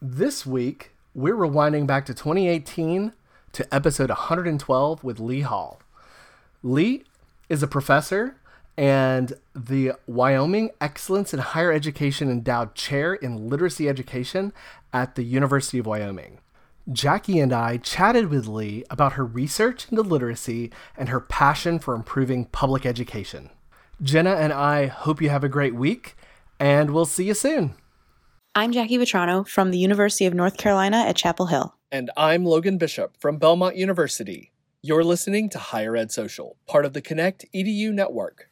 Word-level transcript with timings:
This 0.00 0.46
week, 0.46 0.92
we're 1.12 1.34
rewinding 1.34 1.84
back 1.84 2.06
to 2.06 2.14
2018 2.14 3.14
to 3.50 3.74
episode 3.74 4.10
112 4.10 5.02
with 5.02 5.18
Leigh 5.18 5.40
Hall. 5.40 5.80
Leigh 6.62 7.02
is 7.48 7.64
a 7.64 7.66
professor 7.66 8.36
and 8.76 9.32
the 9.56 9.94
Wyoming 10.06 10.70
Excellence 10.80 11.34
in 11.34 11.40
Higher 11.40 11.72
Education 11.72 12.30
Endowed 12.30 12.76
Chair 12.76 13.14
in 13.14 13.48
Literacy 13.48 13.88
Education 13.88 14.52
at 14.92 15.16
the 15.16 15.24
University 15.24 15.80
of 15.80 15.86
Wyoming. 15.86 16.38
Jackie 16.92 17.40
and 17.40 17.52
I 17.52 17.78
chatted 17.78 18.28
with 18.28 18.46
Leigh 18.46 18.84
about 18.90 19.14
her 19.14 19.24
research 19.24 19.88
into 19.90 20.02
literacy 20.02 20.70
and 20.96 21.08
her 21.08 21.18
passion 21.18 21.80
for 21.80 21.96
improving 21.96 22.44
public 22.44 22.86
education. 22.86 23.50
Jenna 24.00 24.36
and 24.36 24.52
I 24.52 24.86
hope 24.86 25.20
you 25.20 25.30
have 25.30 25.42
a 25.42 25.48
great 25.48 25.74
week, 25.74 26.14
and 26.60 26.92
we'll 26.92 27.04
see 27.04 27.24
you 27.24 27.34
soon. 27.34 27.74
I'm 28.58 28.72
Jackie 28.72 28.98
Vetrano 28.98 29.46
from 29.46 29.70
the 29.70 29.78
University 29.78 30.26
of 30.26 30.34
North 30.34 30.56
Carolina 30.56 30.96
at 30.96 31.14
Chapel 31.14 31.46
Hill. 31.46 31.76
And 31.92 32.10
I'm 32.16 32.44
Logan 32.44 32.76
Bishop 32.76 33.16
from 33.20 33.38
Belmont 33.38 33.76
University. 33.76 34.50
You're 34.82 35.04
listening 35.04 35.48
to 35.50 35.60
Higher 35.60 35.94
Ed 35.94 36.10
Social, 36.10 36.56
part 36.66 36.84
of 36.84 36.92
the 36.92 37.00
Connect 37.00 37.44
EDU 37.54 37.92
network. 37.92 38.50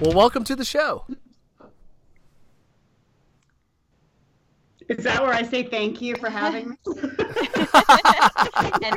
Well, 0.00 0.16
welcome 0.16 0.42
to 0.42 0.56
the 0.56 0.64
show. 0.64 1.04
Is 4.88 5.04
that 5.04 5.22
where 5.22 5.32
I 5.32 5.42
say 5.42 5.62
thank 5.62 6.00
you 6.00 6.16
for 6.16 6.30
having 6.30 6.70
me? 6.70 6.76
and 6.86 6.98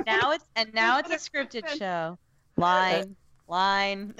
now 0.05 0.31
it's 0.31 0.45
and 0.55 0.73
now 0.73 0.99
it's 0.99 1.11
a 1.11 1.17
scripted 1.17 1.67
show. 1.77 2.17
Line, 2.57 3.15
line. 3.47 4.13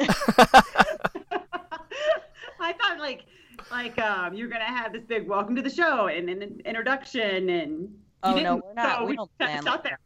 I 2.60 2.74
thought 2.74 3.00
like 3.00 3.24
like 3.72 3.98
um 4.00 4.34
you're 4.34 4.50
gonna 4.50 4.66
have 4.66 4.92
this 4.94 5.04
big 5.04 5.28
welcome 5.28 5.56
to 5.56 5.62
the 5.62 5.70
show 5.70 6.08
and 6.08 6.30
an 6.30 6.62
introduction 6.66 7.50
and 7.50 7.96
oh 8.24 8.36
no 8.36 8.56
we're 8.56 8.74
not 8.74 8.98
so 9.00 9.06
we, 9.06 9.12
we 9.12 9.16
don't 9.16 9.38
plan 9.38 9.64
like 9.64 9.84
there. 9.84 10.00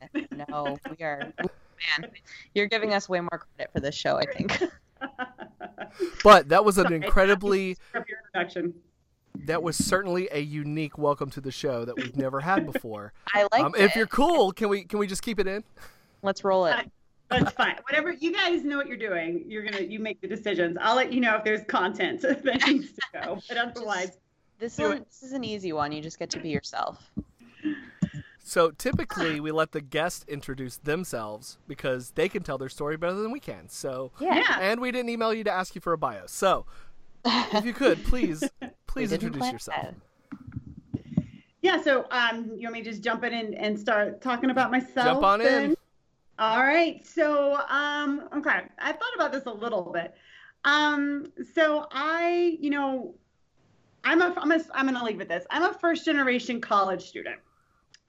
no 0.50 0.78
we 0.90 1.06
are 1.06 1.34
man 1.38 2.12
you're 2.54 2.68
giving 2.68 2.94
us 2.94 3.10
way 3.10 3.20
more 3.20 3.46
credit 3.56 3.72
for 3.74 3.80
this 3.80 3.96
show 3.96 4.18
I 4.18 4.26
think 4.26 4.62
but 6.24 6.50
that 6.50 6.66
was 6.66 6.78
an 6.78 6.94
incredibly 6.94 7.78
that 9.46 9.64
was 9.64 9.78
certainly 9.78 10.28
a 10.32 10.40
unique 10.40 10.98
welcome 10.98 11.30
to 11.32 11.42
the 11.42 11.52
show 11.52 11.86
that 11.86 11.96
we've 11.96 12.18
never 12.18 12.42
had 12.42 12.66
before. 12.66 13.14
I 13.34 13.48
like 13.52 13.64
um, 13.64 13.74
If 13.78 13.96
you're 13.96 14.08
cool, 14.08 14.52
can 14.52 14.70
we 14.70 14.84
can 14.84 15.00
we 15.00 15.08
just 15.08 15.22
keep 15.22 15.40
it 15.40 15.48
in? 15.48 15.64
Let's 16.22 16.44
roll 16.44 16.66
it. 16.66 16.90
That's 17.30 17.52
fine. 17.52 17.76
Whatever 17.84 18.12
you 18.12 18.32
guys 18.32 18.64
know 18.64 18.78
what 18.78 18.88
you're 18.88 18.98
doing, 18.98 19.44
you're 19.48 19.64
gonna 19.64 19.84
you 19.84 20.00
make 20.00 20.22
the 20.22 20.28
decisions. 20.28 20.78
I'll 20.80 20.96
let 20.96 21.12
you 21.12 21.20
know 21.20 21.36
if 21.36 21.44
there's 21.44 21.64
content 21.66 22.22
that 22.22 22.68
needs 22.68 22.94
to 22.94 23.02
go. 23.14 23.40
But 23.48 23.58
otherwise, 23.58 24.12
just, 24.60 24.78
this 24.78 24.80
is 24.80 25.00
this 25.00 25.24
is 25.24 25.34
an 25.34 25.44
easy 25.44 25.74
one. 25.74 25.92
You 25.92 26.02
just 26.02 26.20
get 26.20 26.30
to 26.32 26.40
be 26.40 26.50
yourself. 26.50 27.12
So 28.44 28.72
typically, 28.72 29.42
we 29.42 29.52
let 29.52 29.74
the 29.74 29.82
guest 29.82 30.24
introduce 30.30 30.78
themselves 30.78 31.58
because 31.68 32.12
they 32.12 32.30
can 32.30 32.44
tell 32.44 32.58
their 32.58 32.70
story 32.70 32.96
better 32.96 33.16
than 33.16 33.32
we 33.32 33.42
can. 33.42 33.68
So 33.68 34.12
yeah, 34.22 34.60
and 34.62 34.80
we 34.80 34.92
didn't 34.92 35.10
email 35.10 35.34
you 35.34 35.44
to 35.44 35.52
ask 35.52 35.76
you 35.76 35.82
for 35.82 35.92
a 35.92 35.98
bio. 35.98 36.28
So 36.28 36.66
if 37.26 37.66
you 37.66 37.74
could, 37.74 38.06
please, 38.06 38.50
please 38.98 39.12
introduce 39.12 39.52
yourself. 39.52 39.94
That. 40.34 41.24
Yeah. 41.62 41.82
So 41.82 42.06
um, 42.12 42.52
you 42.56 42.64
want 42.64 42.74
me 42.74 42.84
to 42.84 42.92
just 42.92 43.04
jump 43.04 43.24
in 43.24 43.34
and, 43.34 43.56
and 43.56 43.80
start 43.80 44.22
talking 44.22 44.50
about 44.50 44.72
myself? 44.72 45.06
Jump 45.06 45.24
on 45.24 45.40
then? 45.40 45.72
in. 45.72 45.78
All 46.40 46.62
right. 46.62 47.06
So 47.06 47.60
um, 47.70 48.30
okay, 48.38 48.62
I 48.80 48.92
thought 48.92 49.16
about 49.16 49.32
this 49.32 49.46
a 49.46 49.54
little 49.54 49.92
bit. 49.94 50.14
Um, 50.66 51.32
so 51.54 51.88
I, 51.92 52.58
you 52.60 52.70
know, 52.70 53.16
I'm 54.04 54.22
a, 54.22 54.34
I'm 54.38 54.52
a, 54.52 54.60
I'm 54.74 54.86
gonna 54.86 55.04
leave 55.04 55.18
with 55.18 55.30
this. 55.30 55.46
I'm 55.50 55.64
a 55.64 55.74
first 55.74 56.06
generation 56.06 56.62
college 56.62 57.04
student. 57.04 57.38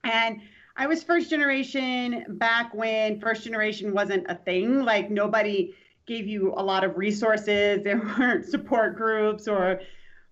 And 0.03 0.41
I 0.75 0.87
was 0.87 1.03
first 1.03 1.29
generation 1.29 2.25
back 2.29 2.73
when 2.73 3.19
first 3.19 3.43
generation 3.43 3.93
wasn't 3.93 4.25
a 4.29 4.35
thing. 4.35 4.83
Like 4.83 5.11
nobody 5.11 5.75
gave 6.05 6.25
you 6.25 6.53
a 6.55 6.63
lot 6.63 6.83
of 6.83 6.97
resources. 6.97 7.81
There 7.83 7.97
weren't 7.97 8.45
support 8.45 8.95
groups 8.95 9.47
or 9.47 9.81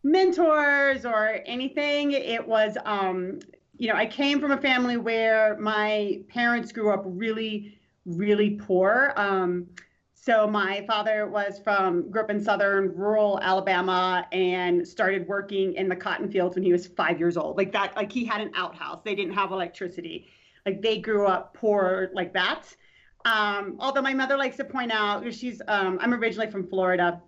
mentors 0.08 1.06
or 1.06 1.42
anything. 1.46 2.14
It 2.14 2.48
was, 2.48 2.78
um, 2.86 3.40
you 3.78 3.88
know, 3.90 3.96
I 3.96 4.06
came 4.06 4.40
from 4.40 4.52
a 4.52 4.58
family 4.58 4.98
where 4.98 5.58
my 5.60 6.22
parents 6.30 6.72
grew 6.72 6.92
up 6.92 7.04
really, 7.06 7.78
really 8.06 8.52
poor. 8.52 9.14
Um, 9.18 9.68
so 10.14 10.48
my 10.48 10.84
father 10.88 11.28
was 11.28 11.60
from 11.64 12.10
grew 12.10 12.22
up 12.22 12.30
in 12.30 12.42
southern 12.44 12.96
rural 12.96 13.40
Alabama 13.42 14.26
and 14.32 14.86
started 14.88 15.28
working 15.28 15.74
in 15.76 15.88
the 15.88 15.96
cotton 15.96 16.30
fields 16.32 16.56
when 16.56 16.64
he 16.64 16.72
was 16.72 16.88
five 16.88 17.20
years 17.20 17.38
old. 17.38 17.58
Like 17.58 17.72
that, 17.74 17.96
like 17.96 18.12
he 18.12 18.26
had 18.26 18.42
an 18.42 18.52
outhouse. 18.56 19.02
They 19.04 19.16
didn't 19.16 19.34
have 19.34 19.52
electricity. 19.52 20.28
Like 20.66 20.82
they 20.82 21.00
grew 21.00 21.28
up 21.28 21.54
poor 21.54 22.10
like 22.14 22.34
that. 22.34 22.64
Um, 23.26 23.76
although 23.80 24.02
my 24.02 24.14
mother 24.14 24.38
likes 24.38 24.58
to 24.58 24.64
point 24.64 24.92
out, 24.92 25.34
she's 25.34 25.62
um, 25.68 25.98
I'm 26.02 26.14
originally 26.14 26.50
from 26.50 26.68
Florida, 26.68 27.22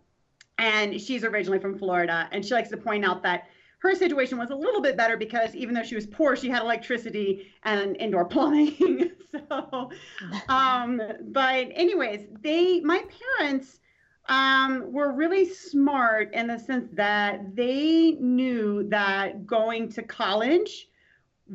and 0.59 0.99
she's 1.01 1.23
originally 1.23 1.57
from 1.57 1.77
Florida, 1.77 2.29
and 2.31 2.45
she 2.45 2.53
likes 2.53 2.69
to 2.69 2.77
point 2.77 3.03
out 3.05 3.23
that 3.23 3.45
her 3.79 3.95
situation 3.95 4.37
was 4.37 4.49
a 4.49 4.55
little 4.55 4.81
bit 4.81 4.97
better 4.97 5.15
because 5.15 5.55
even 5.55 5.73
though 5.73 5.83
she 5.83 5.95
was 5.95 6.05
poor, 6.05 6.35
she 6.35 6.49
had 6.49 6.61
electricity 6.61 7.47
and 7.63 7.95
indoor 7.97 8.25
plumbing. 8.33 9.11
so, 9.31 9.89
um, 10.49 11.01
but 11.29 11.67
anyways, 11.73 12.27
they, 12.41 12.81
my 12.81 13.03
parents, 13.39 13.79
um, 14.27 14.91
were 14.91 15.11
really 15.11 15.49
smart 15.49 16.31
in 16.35 16.47
the 16.47 16.59
sense 16.59 16.87
that 16.93 17.55
they 17.55 18.11
knew 18.19 18.87
that 18.89 19.47
going 19.47 19.89
to 19.89 20.03
college, 20.03 20.87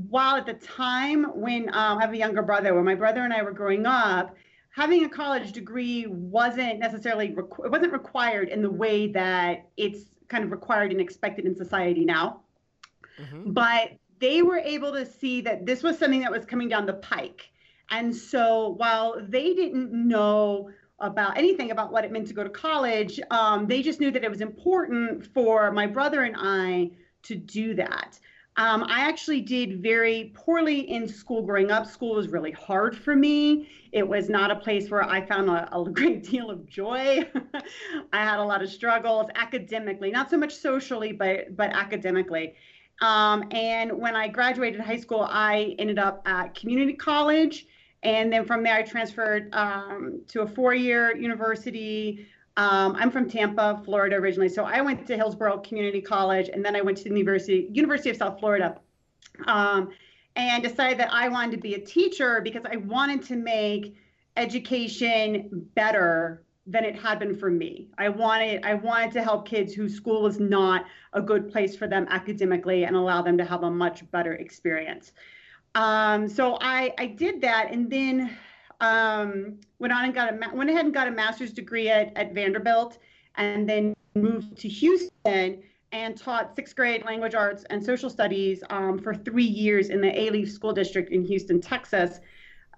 while 0.08 0.34
at 0.34 0.46
the 0.46 0.54
time 0.54 1.24
when 1.38 1.68
um, 1.68 1.98
I 1.98 2.00
have 2.00 2.12
a 2.12 2.16
younger 2.16 2.42
brother, 2.42 2.74
when 2.74 2.84
my 2.84 2.96
brother 2.96 3.20
and 3.20 3.32
I 3.32 3.42
were 3.42 3.52
growing 3.52 3.86
up, 3.86 4.34
having 4.74 5.04
a 5.04 5.08
college 5.08 5.52
degree 5.52 6.04
wasn't 6.08 6.80
necessarily 6.80 7.28
requ- 7.28 7.64
it 7.64 7.70
wasn't 7.70 7.92
required 7.92 8.48
in 8.48 8.60
the 8.60 8.70
way 8.70 9.06
that 9.06 9.68
it's 9.76 10.02
kind 10.26 10.42
of 10.42 10.50
required 10.50 10.90
and 10.90 11.00
expected 11.00 11.46
in 11.46 11.54
society 11.54 12.04
now. 12.04 12.40
Mm-hmm. 13.20 13.52
But 13.52 13.92
they 14.18 14.42
were 14.42 14.58
able 14.58 14.92
to 14.92 15.06
see 15.06 15.40
that 15.42 15.64
this 15.64 15.84
was 15.84 15.96
something 15.96 16.22
that 16.22 16.32
was 16.32 16.44
coming 16.44 16.68
down 16.68 16.86
the 16.86 16.94
pike. 16.94 17.50
And 17.90 18.14
so 18.14 18.74
while 18.76 19.14
they 19.20 19.54
didn't 19.54 19.92
know 19.92 20.70
about 20.98 21.38
anything 21.38 21.70
about 21.70 21.92
what 21.92 22.04
it 22.04 22.10
meant 22.10 22.26
to 22.28 22.34
go 22.34 22.42
to 22.42 22.50
college, 22.50 23.20
um, 23.30 23.68
they 23.68 23.80
just 23.80 24.00
knew 24.00 24.10
that 24.10 24.24
it 24.24 24.30
was 24.30 24.40
important 24.40 25.24
for 25.34 25.70
my 25.70 25.86
brother 25.86 26.22
and 26.24 26.34
I 26.36 26.90
to 27.24 27.36
do 27.36 27.74
that. 27.74 28.18
Um, 28.56 28.84
I 28.84 29.00
actually 29.00 29.40
did 29.40 29.82
very 29.82 30.30
poorly 30.32 30.80
in 30.88 31.08
school 31.08 31.42
growing 31.42 31.72
up. 31.72 31.86
School 31.86 32.14
was 32.14 32.28
really 32.28 32.52
hard 32.52 32.96
for 32.96 33.16
me. 33.16 33.68
It 33.90 34.06
was 34.06 34.28
not 34.28 34.52
a 34.52 34.56
place 34.56 34.90
where 34.90 35.02
I 35.02 35.26
found 35.26 35.50
a, 35.50 35.68
a 35.76 35.90
great 35.92 36.22
deal 36.22 36.50
of 36.50 36.64
joy. 36.68 37.28
I 38.12 38.24
had 38.24 38.38
a 38.38 38.44
lot 38.44 38.62
of 38.62 38.70
struggles 38.70 39.28
academically, 39.34 40.12
not 40.12 40.30
so 40.30 40.36
much 40.36 40.54
socially, 40.54 41.12
but 41.12 41.56
but 41.56 41.70
academically. 41.70 42.54
Um, 43.00 43.44
and 43.50 43.92
when 43.92 44.14
I 44.14 44.28
graduated 44.28 44.80
high 44.80 44.98
school, 44.98 45.26
I 45.28 45.74
ended 45.80 45.98
up 45.98 46.22
at 46.24 46.54
community 46.54 46.92
college, 46.92 47.66
and 48.04 48.32
then 48.32 48.44
from 48.44 48.62
there 48.62 48.76
I 48.76 48.82
transferred 48.82 49.52
um, 49.52 50.20
to 50.28 50.42
a 50.42 50.46
four-year 50.46 51.16
university 51.16 52.28
um, 52.56 52.94
I'm 52.96 53.10
from 53.10 53.28
Tampa, 53.28 53.82
Florida 53.84 54.16
originally, 54.16 54.48
so 54.48 54.64
I 54.64 54.80
went 54.80 55.06
to 55.06 55.16
Hillsborough 55.16 55.58
Community 55.58 56.00
College, 56.00 56.48
and 56.52 56.64
then 56.64 56.76
I 56.76 56.82
went 56.82 56.98
to 56.98 57.04
the 57.04 57.10
University 57.10 57.68
University 57.72 58.10
of 58.10 58.16
South 58.16 58.38
Florida, 58.38 58.76
um, 59.46 59.90
and 60.36 60.62
decided 60.62 60.98
that 60.98 61.12
I 61.12 61.28
wanted 61.28 61.52
to 61.52 61.58
be 61.58 61.74
a 61.74 61.80
teacher 61.80 62.40
because 62.40 62.62
I 62.70 62.76
wanted 62.76 63.22
to 63.24 63.36
make 63.36 63.96
education 64.36 65.68
better 65.74 66.44
than 66.66 66.84
it 66.84 66.96
had 66.96 67.18
been 67.18 67.34
for 67.34 67.50
me. 67.50 67.88
I 67.98 68.08
wanted 68.08 68.64
I 68.64 68.74
wanted 68.74 69.12
to 69.12 69.22
help 69.22 69.46
kids 69.46 69.74
whose 69.74 69.94
school 69.94 70.22
was 70.22 70.40
not 70.40 70.86
a 71.12 71.20
good 71.20 71.50
place 71.50 71.76
for 71.76 71.86
them 71.86 72.06
academically 72.08 72.84
and 72.84 72.96
allow 72.96 73.20
them 73.20 73.36
to 73.38 73.44
have 73.44 73.64
a 73.64 73.70
much 73.70 74.08
better 74.10 74.34
experience. 74.34 75.12
Um, 75.74 76.28
so 76.28 76.56
I 76.60 76.94
I 76.98 77.06
did 77.06 77.40
that, 77.42 77.72
and 77.72 77.90
then 77.90 78.36
um, 78.84 79.60
went 79.78 79.92
on 79.92 80.04
and 80.04 80.14
got 80.14 80.32
a 80.32 80.54
went 80.54 80.70
ahead 80.70 80.84
and 80.84 80.94
got 80.94 81.08
a 81.08 81.10
master's 81.10 81.52
degree 81.52 81.88
at, 81.88 82.12
at 82.16 82.34
Vanderbilt, 82.34 82.98
and 83.36 83.68
then 83.68 83.94
moved 84.14 84.56
to 84.58 84.68
Houston 84.68 85.62
and 85.92 86.16
taught 86.16 86.54
sixth 86.56 86.76
grade 86.76 87.04
language 87.04 87.34
arts 87.34 87.64
and 87.70 87.84
social 87.84 88.10
studies 88.10 88.62
um, 88.70 88.98
for 88.98 89.14
three 89.14 89.44
years 89.44 89.90
in 89.90 90.00
the 90.00 90.08
Alief 90.08 90.50
School 90.50 90.72
District 90.72 91.10
in 91.10 91.24
Houston, 91.24 91.60
Texas, 91.60 92.20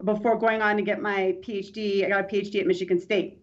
before 0.04 0.38
going 0.38 0.62
on 0.62 0.76
to 0.76 0.82
get 0.82 1.00
my 1.00 1.36
PhD. 1.40 2.04
I 2.04 2.08
got 2.08 2.20
a 2.20 2.24
PhD 2.24 2.60
at 2.60 2.66
Michigan 2.66 3.00
State. 3.00 3.42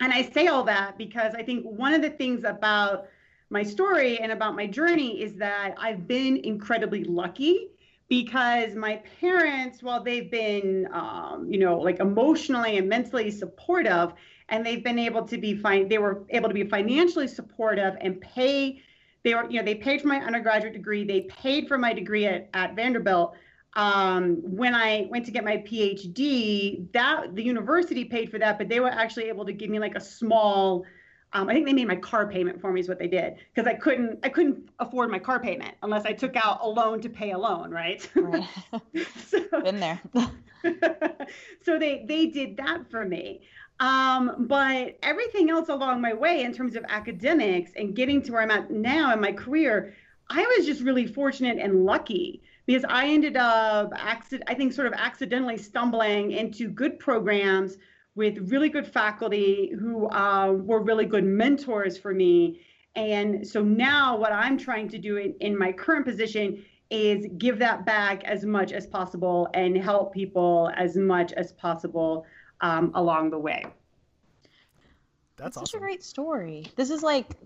And 0.00 0.12
I 0.12 0.22
say 0.22 0.46
all 0.48 0.62
that 0.64 0.98
because 0.98 1.34
I 1.34 1.42
think 1.42 1.64
one 1.64 1.94
of 1.94 2.02
the 2.02 2.10
things 2.10 2.44
about 2.44 3.06
my 3.48 3.62
story 3.62 4.18
and 4.18 4.32
about 4.32 4.54
my 4.54 4.66
journey 4.66 5.22
is 5.22 5.34
that 5.36 5.74
I've 5.78 6.06
been 6.06 6.36
incredibly 6.38 7.04
lucky 7.04 7.70
because 8.08 8.74
my 8.74 9.02
parents, 9.20 9.82
while 9.82 10.02
they've 10.02 10.30
been, 10.30 10.88
um, 10.92 11.46
you 11.50 11.58
know, 11.58 11.78
like 11.78 11.98
emotionally 11.98 12.78
and 12.78 12.88
mentally 12.88 13.30
supportive, 13.30 14.12
and 14.48 14.64
they've 14.64 14.84
been 14.84 14.98
able 14.98 15.26
to 15.26 15.38
be 15.38 15.56
fine, 15.56 15.88
they 15.88 15.98
were 15.98 16.24
able 16.30 16.48
to 16.48 16.54
be 16.54 16.64
financially 16.64 17.26
supportive 17.26 17.94
and 18.00 18.20
pay. 18.20 18.80
They 19.24 19.34
were, 19.34 19.50
you 19.50 19.58
know, 19.58 19.64
they 19.64 19.74
paid 19.74 20.02
for 20.02 20.06
my 20.06 20.18
undergraduate 20.18 20.72
degree. 20.72 21.04
They 21.04 21.22
paid 21.22 21.66
for 21.66 21.78
my 21.78 21.92
degree 21.92 22.26
at, 22.26 22.48
at 22.54 22.76
Vanderbilt. 22.76 23.34
Um, 23.74 24.36
when 24.42 24.74
I 24.74 25.06
went 25.10 25.26
to 25.26 25.32
get 25.32 25.44
my 25.44 25.58
PhD, 25.58 26.90
that 26.92 27.34
the 27.34 27.42
university 27.42 28.04
paid 28.04 28.30
for 28.30 28.38
that, 28.38 28.56
but 28.56 28.68
they 28.68 28.80
were 28.80 28.88
actually 28.88 29.24
able 29.24 29.44
to 29.44 29.52
give 29.52 29.68
me 29.68 29.80
like 29.80 29.96
a 29.96 30.00
small 30.00 30.84
um, 31.36 31.50
I 31.50 31.52
think 31.52 31.66
they 31.66 31.74
made 31.74 31.86
my 31.86 31.96
car 31.96 32.26
payment 32.26 32.62
for 32.62 32.72
me 32.72 32.80
is 32.80 32.88
what 32.88 32.98
they 32.98 33.08
did 33.08 33.36
because 33.54 33.68
I 33.68 33.74
couldn't 33.74 34.20
I 34.22 34.30
couldn't 34.30 34.70
afford 34.78 35.10
my 35.10 35.18
car 35.18 35.38
payment 35.38 35.74
unless 35.82 36.06
I 36.06 36.12
took 36.12 36.34
out 36.34 36.60
a 36.62 36.66
loan 36.66 37.00
to 37.02 37.10
pay 37.10 37.32
a 37.32 37.38
loan, 37.38 37.70
right? 37.70 38.08
right. 38.16 38.48
so, 39.26 39.40
Been 39.62 39.78
there. 39.78 40.00
so 41.62 41.78
they 41.78 42.06
they 42.08 42.26
did 42.26 42.56
that 42.56 42.90
for 42.90 43.04
me. 43.04 43.42
Um, 43.80 44.46
but 44.48 44.96
everything 45.02 45.50
else 45.50 45.68
along 45.68 46.00
my 46.00 46.14
way 46.14 46.42
in 46.42 46.54
terms 46.54 46.74
of 46.74 46.84
academics 46.88 47.72
and 47.76 47.94
getting 47.94 48.22
to 48.22 48.32
where 48.32 48.40
I'm 48.40 48.50
at 48.50 48.70
now 48.70 49.12
in 49.12 49.20
my 49.20 49.32
career, 49.32 49.94
I 50.30 50.42
was 50.56 50.64
just 50.64 50.80
really 50.80 51.06
fortunate 51.06 51.58
and 51.58 51.84
lucky 51.84 52.42
because 52.64 52.86
I 52.88 53.08
ended 53.08 53.36
up 53.36 53.92
accident 53.94 54.48
I 54.48 54.54
think 54.54 54.72
sort 54.72 54.86
of 54.86 54.94
accidentally 54.94 55.58
stumbling 55.58 56.32
into 56.32 56.68
good 56.68 56.98
programs 56.98 57.76
with 58.16 58.50
really 58.50 58.68
good 58.68 58.86
faculty 58.86 59.72
who 59.78 60.08
uh, 60.08 60.50
were 60.52 60.82
really 60.82 61.04
good 61.04 61.24
mentors 61.24 61.96
for 61.96 62.12
me. 62.12 62.60
And 62.96 63.46
so 63.46 63.62
now 63.62 64.16
what 64.16 64.32
I'm 64.32 64.58
trying 64.58 64.88
to 64.88 64.98
do 64.98 65.18
in, 65.18 65.34
in 65.40 65.56
my 65.56 65.70
current 65.70 66.06
position 66.06 66.64
is 66.90 67.26
give 67.36 67.58
that 67.58 67.84
back 67.84 68.24
as 68.24 68.44
much 68.44 68.72
as 68.72 68.86
possible 68.86 69.48
and 69.54 69.76
help 69.76 70.14
people 70.14 70.70
as 70.76 70.96
much 70.96 71.32
as 71.34 71.52
possible 71.52 72.24
um, 72.62 72.90
along 72.94 73.30
the 73.30 73.38
way. 73.38 73.64
That's, 75.36 75.36
That's 75.36 75.56
awesome. 75.58 75.66
such 75.66 75.74
a 75.74 75.78
great 75.80 76.02
story. 76.02 76.66
This 76.76 76.90
is 76.90 77.02
like 77.02 77.36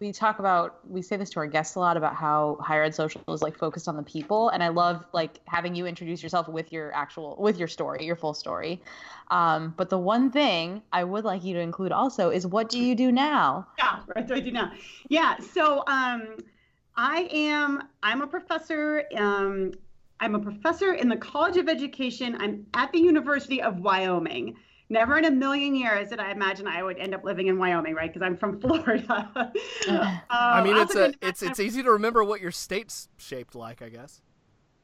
we 0.00 0.12
talk 0.12 0.38
about 0.38 0.78
we 0.88 1.02
say 1.02 1.16
this 1.16 1.30
to 1.30 1.40
our 1.40 1.46
guests 1.46 1.74
a 1.74 1.78
lot 1.78 1.96
about 1.96 2.14
how 2.14 2.56
higher 2.60 2.84
ed 2.84 2.94
social 2.94 3.22
is 3.28 3.42
like 3.42 3.56
focused 3.56 3.88
on 3.88 3.96
the 3.96 4.02
people 4.02 4.48
and 4.50 4.62
i 4.62 4.68
love 4.68 5.04
like 5.12 5.40
having 5.46 5.74
you 5.74 5.86
introduce 5.86 6.22
yourself 6.22 6.48
with 6.48 6.72
your 6.72 6.92
actual 6.94 7.36
with 7.38 7.58
your 7.58 7.68
story 7.68 8.04
your 8.04 8.16
full 8.16 8.34
story. 8.34 8.80
Um, 9.30 9.74
but 9.76 9.90
the 9.90 9.98
one 9.98 10.30
thing 10.30 10.82
i 10.92 11.04
would 11.04 11.24
like 11.24 11.44
you 11.44 11.54
to 11.54 11.60
include 11.60 11.92
also 11.92 12.30
is 12.30 12.46
what 12.46 12.68
do 12.68 12.78
you 12.78 12.94
do 12.94 13.12
now? 13.12 13.66
Yeah 13.78 14.00
what 14.12 14.26
do 14.26 14.34
i 14.34 14.40
do 14.40 14.50
now? 14.50 14.72
Yeah 15.08 15.38
so 15.38 15.84
um, 15.86 16.36
i 16.96 17.28
am 17.30 17.82
i'm 18.02 18.22
a 18.22 18.26
professor 18.26 19.04
um, 19.16 19.72
i'm 20.20 20.34
a 20.34 20.38
professor 20.38 20.94
in 20.94 21.08
the 21.08 21.16
college 21.16 21.56
of 21.56 21.68
education. 21.68 22.36
I'm 22.40 22.66
at 22.74 22.92
the 22.92 23.00
university 23.00 23.60
of 23.62 23.80
wyoming 23.80 24.56
never 24.88 25.18
in 25.18 25.24
a 25.24 25.30
million 25.30 25.74
years 25.74 26.10
did 26.10 26.20
I 26.20 26.30
imagine 26.30 26.66
I 26.66 26.82
would 26.82 26.98
end 26.98 27.14
up 27.14 27.24
living 27.24 27.48
in 27.48 27.58
Wyoming, 27.58 27.94
right? 27.94 28.12
Because 28.12 28.24
I'm 28.24 28.36
from 28.36 28.60
Florida. 28.60 29.30
um, 29.88 30.20
I 30.30 30.62
mean, 30.62 30.76
it's 30.76 30.94
a, 30.94 31.14
it's 31.20 31.42
it's 31.42 31.60
easy 31.60 31.82
to 31.82 31.92
remember 31.92 32.24
what 32.24 32.40
your 32.40 32.52
state's 32.52 33.08
shaped 33.16 33.54
like, 33.54 33.82
I 33.82 33.88
guess. 33.88 34.22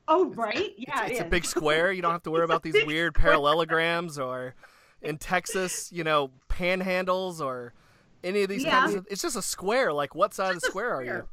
Oh 0.06 0.26
right, 0.34 0.72
yeah. 0.76 1.04
It's, 1.04 1.12
it's 1.12 1.20
a 1.20 1.24
big 1.24 1.44
square. 1.44 1.92
You 1.92 2.02
don't 2.02 2.12
have 2.12 2.22
to 2.24 2.30
worry 2.30 2.44
about 2.44 2.62
these 2.62 2.84
weird 2.86 3.14
parallelograms 3.14 4.18
or 4.18 4.54
in 5.00 5.18
Texas, 5.18 5.90
you 5.92 6.04
know, 6.04 6.30
panhandles 6.48 7.40
or 7.40 7.72
any 8.22 8.42
of 8.42 8.48
these 8.48 8.64
yeah. 8.64 8.80
kinds 8.80 8.94
of. 8.94 9.06
It's 9.10 9.22
just 9.22 9.36
a 9.36 9.42
square. 9.42 9.92
Like, 9.92 10.14
what 10.14 10.34
side 10.34 10.54
of 10.54 10.60
the 10.60 10.68
square, 10.68 10.96
square, 10.96 10.96
are 10.96 11.18
you? 11.18 11.28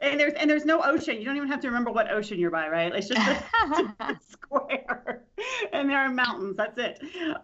And 0.00 0.20
there's 0.20 0.34
and 0.34 0.48
there's 0.48 0.64
no 0.64 0.82
ocean. 0.82 1.18
You 1.18 1.24
don't 1.24 1.36
even 1.36 1.48
have 1.48 1.60
to 1.60 1.68
remember 1.68 1.90
what 1.90 2.10
ocean 2.10 2.38
you're 2.38 2.50
by, 2.50 2.68
right? 2.68 2.94
It's 2.94 3.08
just 3.08 3.26
a, 3.26 3.94
a 4.04 4.20
square, 4.28 5.24
and 5.72 5.88
there 5.88 5.98
are 5.98 6.10
mountains. 6.10 6.56
That's 6.56 6.78
it. 6.78 7.00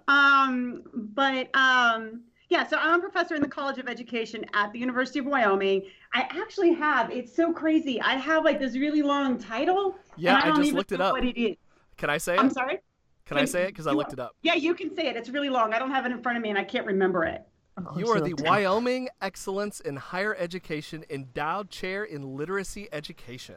Um, 0.06 0.82
but 0.94 1.48
um, 1.56 2.22
yeah, 2.50 2.66
so 2.66 2.76
I'm 2.78 2.98
a 2.98 3.02
professor 3.02 3.34
in 3.34 3.40
the 3.40 3.48
College 3.48 3.78
of 3.78 3.88
Education 3.88 4.44
at 4.52 4.70
the 4.72 4.78
University 4.78 5.18
of 5.18 5.24
Wyoming. 5.24 5.84
I 6.12 6.28
actually 6.30 6.74
have. 6.74 7.10
It's 7.10 7.34
so 7.34 7.52
crazy. 7.52 7.98
I 8.02 8.16
have 8.16 8.44
like 8.44 8.60
this 8.60 8.76
really 8.76 9.00
long 9.00 9.38
title. 9.38 9.96
Yeah, 10.16 10.36
I, 10.36 10.50
I, 10.50 10.56
just 10.56 10.72
looked 10.72 10.92
it 10.92 11.00
up. 11.00 11.12
What 11.12 11.24
it 11.24 11.40
is? 11.40 11.56
Can 11.96 12.10
I 12.10 12.18
say 12.18 12.34
it? 12.34 12.40
I'm 12.40 12.50
sorry. 12.50 12.80
Can, 13.24 13.36
Can 13.36 13.38
I 13.38 13.44
say 13.46 13.62
it? 13.62 13.68
Because 13.68 13.86
I 13.86 13.92
looked 13.92 14.12
it 14.12 14.18
up. 14.18 14.36
Yeah, 14.42 14.54
you 14.54 14.74
can 14.74 14.94
say 14.94 15.06
it. 15.06 15.16
It's 15.16 15.30
really 15.30 15.48
long. 15.48 15.72
I 15.72 15.78
don't 15.78 15.90
have 15.90 16.04
it 16.04 16.12
in 16.12 16.22
front 16.22 16.36
of 16.36 16.42
me, 16.42 16.50
and 16.50 16.58
I 16.58 16.64
can't 16.64 16.86
remember 16.86 17.24
it. 17.24 17.42
Oh, 17.78 17.98
you 17.98 18.08
are 18.08 18.20
the 18.20 18.34
Wyoming 18.34 19.08
Excellence 19.22 19.80
in 19.80 19.96
Higher 19.96 20.34
Education 20.34 21.04
Endowed 21.08 21.70
Chair 21.70 22.04
in 22.04 22.36
Literacy 22.36 22.88
Education. 22.92 23.56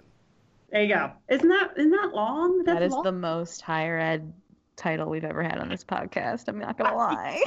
There 0.72 0.84
you 0.84 0.94
go. 0.94 1.12
Isn't 1.30 1.50
that 1.50 1.72
isn't 1.78 1.92
that 1.92 2.14
long? 2.14 2.64
That's 2.64 2.80
that 2.80 2.84
is 2.84 2.94
long. 2.94 3.04
the 3.04 3.12
most 3.12 3.62
higher 3.62 4.00
ed 4.00 4.34
title 4.76 5.10
we've 5.10 5.24
ever 5.24 5.44
had 5.44 5.58
on 5.58 5.70
this 5.70 5.84
podcast. 5.84 6.48
I'm 6.48 6.60
not 6.60 6.78
gonna 6.78 6.96
lie. 6.98 7.42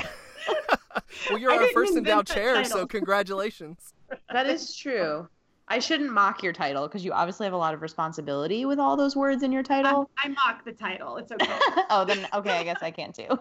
well, 1.30 1.38
you're 1.38 1.52
our 1.52 1.68
first 1.68 1.96
endowed 1.96 2.26
chair, 2.26 2.62
so 2.64 2.86
congratulations. 2.86 3.94
That 4.32 4.46
is 4.46 4.76
true. 4.76 5.28
I 5.70 5.78
shouldn't 5.78 6.10
mock 6.10 6.42
your 6.42 6.54
title 6.54 6.86
because 6.88 7.04
you 7.04 7.12
obviously 7.12 7.44
have 7.44 7.52
a 7.52 7.58
lot 7.58 7.74
of 7.74 7.82
responsibility 7.82 8.64
with 8.64 8.78
all 8.78 8.96
those 8.96 9.14
words 9.14 9.42
in 9.42 9.52
your 9.52 9.62
title. 9.62 10.10
I, 10.18 10.28
I 10.28 10.30
mock 10.30 10.64
the 10.64 10.72
title. 10.72 11.16
It's 11.18 11.30
okay. 11.30 11.46
oh, 11.90 12.04
then 12.06 12.26
okay, 12.32 12.58
I 12.58 12.64
guess 12.64 12.78
I 12.82 12.90
can't 12.90 13.14
too. 13.14 13.38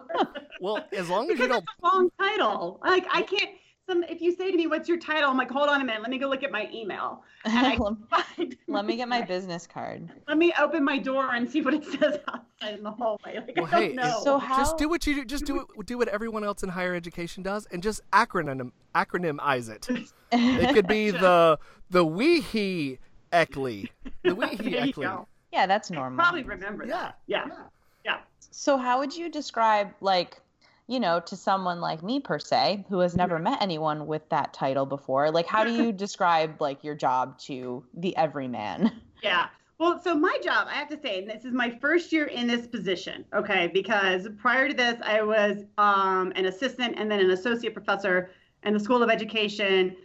Well, 0.61 0.85
as 0.95 1.09
long 1.09 1.29
as 1.31 1.39
you 1.39 1.47
don't. 1.47 1.63
It's 1.63 1.83
a 1.83 1.85
long 1.85 2.09
title. 2.19 2.79
Like 2.83 3.05
I 3.11 3.21
can't. 3.21 3.49
Some 3.87 4.03
if 4.03 4.21
you 4.21 4.35
say 4.35 4.51
to 4.51 4.57
me, 4.57 4.67
"What's 4.67 4.89
your 4.89 4.99
title?" 4.99 5.29
I'm 5.29 5.37
like, 5.37 5.49
"Hold 5.49 5.69
on 5.69 5.79
a 5.81 5.85
minute. 5.85 6.01
Let 6.01 6.11
me 6.11 6.17
go 6.17 6.27
look 6.27 6.43
at 6.43 6.51
my 6.51 6.69
email." 6.73 7.23
let 8.67 8.85
me 8.85 8.97
get 8.97 9.07
my 9.07 9.21
business 9.21 9.65
card. 9.65 10.09
Let 10.27 10.37
me 10.37 10.53
open 10.59 10.83
my 10.83 10.97
door 10.97 11.33
and 11.33 11.49
see 11.49 11.61
what 11.61 11.73
it 11.73 11.85
says 11.99 12.19
outside 12.27 12.77
in 12.77 12.83
the 12.83 12.91
hallway. 12.91 13.35
Like, 13.35 13.53
well, 13.55 13.65
hey, 13.65 13.95
so 14.23 14.39
how... 14.39 14.57
just 14.57 14.77
do 14.77 14.89
what 14.89 15.07
you 15.07 15.15
do. 15.15 15.25
Just 15.25 15.45
do 15.45 15.61
it. 15.61 15.85
Do 15.85 15.97
what 15.97 16.09
everyone 16.09 16.43
else 16.43 16.63
in 16.63 16.69
higher 16.69 16.95
education 16.95 17.43
does, 17.43 17.65
and 17.71 17.81
just 17.81 18.01
acronym 18.11 18.71
acronymize 18.93 19.69
it. 19.69 19.87
it 20.33 20.73
could 20.73 20.87
be 20.87 21.11
the 21.11 21.57
the 21.89 22.05
Weehee 22.05 22.97
Eckley. 23.31 23.89
The 24.23 24.31
Weehee 24.31 24.73
Eckley. 24.73 25.25
Yeah, 25.51 25.65
that's 25.65 25.89
normal. 25.89 26.17
Probably 26.17 26.43
remember 26.43 26.85
that. 26.87 27.19
Yeah. 27.27 27.45
yeah. 27.47 27.55
Yeah. 28.03 28.17
So 28.39 28.77
how 28.77 28.99
would 28.99 29.15
you 29.15 29.29
describe 29.29 29.91
like 30.01 30.39
you 30.87 30.99
know, 30.99 31.19
to 31.19 31.35
someone 31.35 31.81
like 31.81 32.01
me 32.01 32.19
per 32.19 32.39
se, 32.39 32.85
who 32.89 32.99
has 32.99 33.15
never 33.15 33.39
met 33.39 33.61
anyone 33.61 34.07
with 34.07 34.27
that 34.29 34.53
title 34.53 34.85
before, 34.85 35.29
like 35.31 35.45
how 35.45 35.63
do 35.63 35.71
you 35.71 35.91
describe 35.93 36.61
like 36.61 36.83
your 36.83 36.95
job 36.95 37.37
to 37.39 37.83
the 37.93 38.15
everyman? 38.15 38.91
Yeah. 39.21 39.47
Well, 39.79 40.01
so 40.03 40.15
my 40.15 40.37
job, 40.43 40.67
I 40.69 40.75
have 40.75 40.89
to 40.89 40.99
say, 40.99 41.19
and 41.19 41.29
this 41.29 41.45
is 41.45 41.53
my 41.53 41.69
first 41.81 42.11
year 42.11 42.25
in 42.25 42.47
this 42.47 42.65
position, 42.65 43.25
okay, 43.33 43.69
because 43.71 44.27
prior 44.39 44.67
to 44.67 44.73
this, 44.73 44.95
I 45.03 45.21
was 45.21 45.65
um, 45.77 46.33
an 46.35 46.45
assistant 46.45 46.95
and 46.97 47.11
then 47.11 47.19
an 47.19 47.29
associate 47.29 47.73
professor 47.73 48.31
in 48.63 48.73
the 48.73 48.79
School 48.79 49.03
of 49.03 49.11
Education 49.11 49.95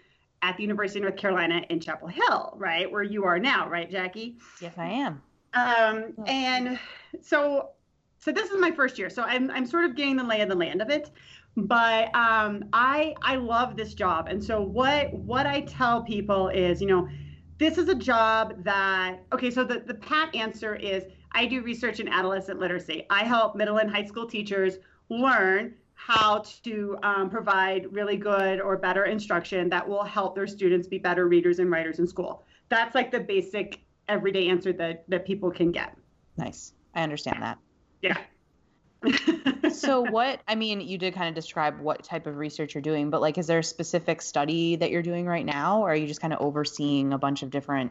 at 0.43 0.57
the 0.57 0.63
University 0.63 0.99
of 0.99 1.05
North 1.05 1.17
Carolina 1.17 1.63
in 1.71 1.81
Chapel 1.81 2.09
Hill, 2.09 2.55
right, 2.59 2.91
where 2.91 3.03
you 3.03 3.25
are 3.25 3.39
now, 3.39 3.67
right, 3.69 3.91
Jackie? 3.91 4.37
Yes, 4.61 4.75
I 4.77 4.89
am. 4.89 5.23
Um, 5.55 6.15
and 6.27 6.79
so, 7.23 7.71
so 8.23 8.31
this 8.31 8.51
is 8.51 8.61
my 8.61 8.71
first 8.71 8.99
year, 8.99 9.11
so 9.11 9.23
I'm 9.25 9.51
I'm 9.51 9.67
sort 9.67 9.85
of 9.85 9.97
getting 9.97 10.17
the 10.17 10.23
lay 10.23 10.41
of 10.43 10.49
the 10.49 10.55
land 10.55 10.81
of 10.81 10.91
it, 10.91 11.11
but 11.57 12.15
um, 12.15 12.65
I 12.73 13.15
I 13.21 13.35
love 13.35 13.77
this 13.77 13.95
job, 13.95 14.29
and 14.29 14.43
so 14.43 14.63
what 14.63 15.13
what 15.13 15.45
I 15.45 15.63
tell 15.63 16.05
people 16.05 16.49
is, 16.49 16.81
you 16.81 16.87
know, 16.87 17.09
this 17.59 17.79
is 17.79 17.89
a 17.89 17.97
job 17.97 18.63
that 18.63 19.25
okay. 19.33 19.51
So 19.51 19.65
the 19.65 19.81
the 19.81 19.95
pat 19.95 20.33
answer 20.37 20.77
is 20.77 21.05
I 21.33 21.47
do 21.47 21.63
research 21.63 21.99
in 21.99 22.07
adolescent 22.07 22.61
literacy. 22.61 23.07
I 23.11 23.25
help 23.25 23.57
middle 23.57 23.79
and 23.79 23.91
high 23.91 24.05
school 24.05 24.27
teachers 24.27 24.79
learn 25.09 25.75
how 25.95 26.45
to 26.63 26.97
um, 27.03 27.29
provide 27.29 27.93
really 27.93 28.17
good 28.17 28.61
or 28.61 28.77
better 28.77 29.07
instruction 29.07 29.69
that 29.71 29.87
will 29.87 30.05
help 30.05 30.37
their 30.37 30.47
students 30.47 30.87
be 30.87 30.99
better 30.99 31.27
readers 31.27 31.59
and 31.59 31.73
writers 31.73 31.99
in 31.99 32.07
school. 32.07 32.45
That's 32.69 32.95
like 32.95 33.11
the 33.11 33.21
basic 33.21 33.81
everyday 34.09 34.49
answer 34.49 34.73
that 34.75 35.05
that 35.09 35.27
people 35.27 35.51
can 35.51 35.73
get. 35.73 35.97
Nice. 36.37 36.73
I 36.95 37.03
understand 37.03 37.43
that. 37.43 37.59
Yeah. 38.03 38.19
so 39.73 40.01
what 40.11 40.41
I 40.47 40.55
mean, 40.55 40.81
you 40.81 40.99
did 40.99 41.15
kind 41.15 41.29
of 41.29 41.35
describe 41.35 41.81
what 41.81 42.05
type 42.05 42.27
of 42.27 42.37
research 42.37 42.75
you're 42.75 42.83
doing, 42.83 43.11
but 43.11 43.21
like 43.21 43.39
is 43.39 43.47
there 43.47 43.61
a 43.61 43.65
specific 43.65 44.21
study 44.21 44.77
that 44.77 44.91
you're 44.91 45.03
doing 45.03 45.27
right 45.27 45.47
now 45.47 45.81
or 45.81 45.93
are 45.93 45.97
you 45.97 46.07
just 46.07 46.21
kind 46.21 46.33
of 46.33 46.41
overseeing 46.41 47.13
a 47.13 47.19
bunch 47.19 47.43
of 47.43 47.51
different 47.51 47.91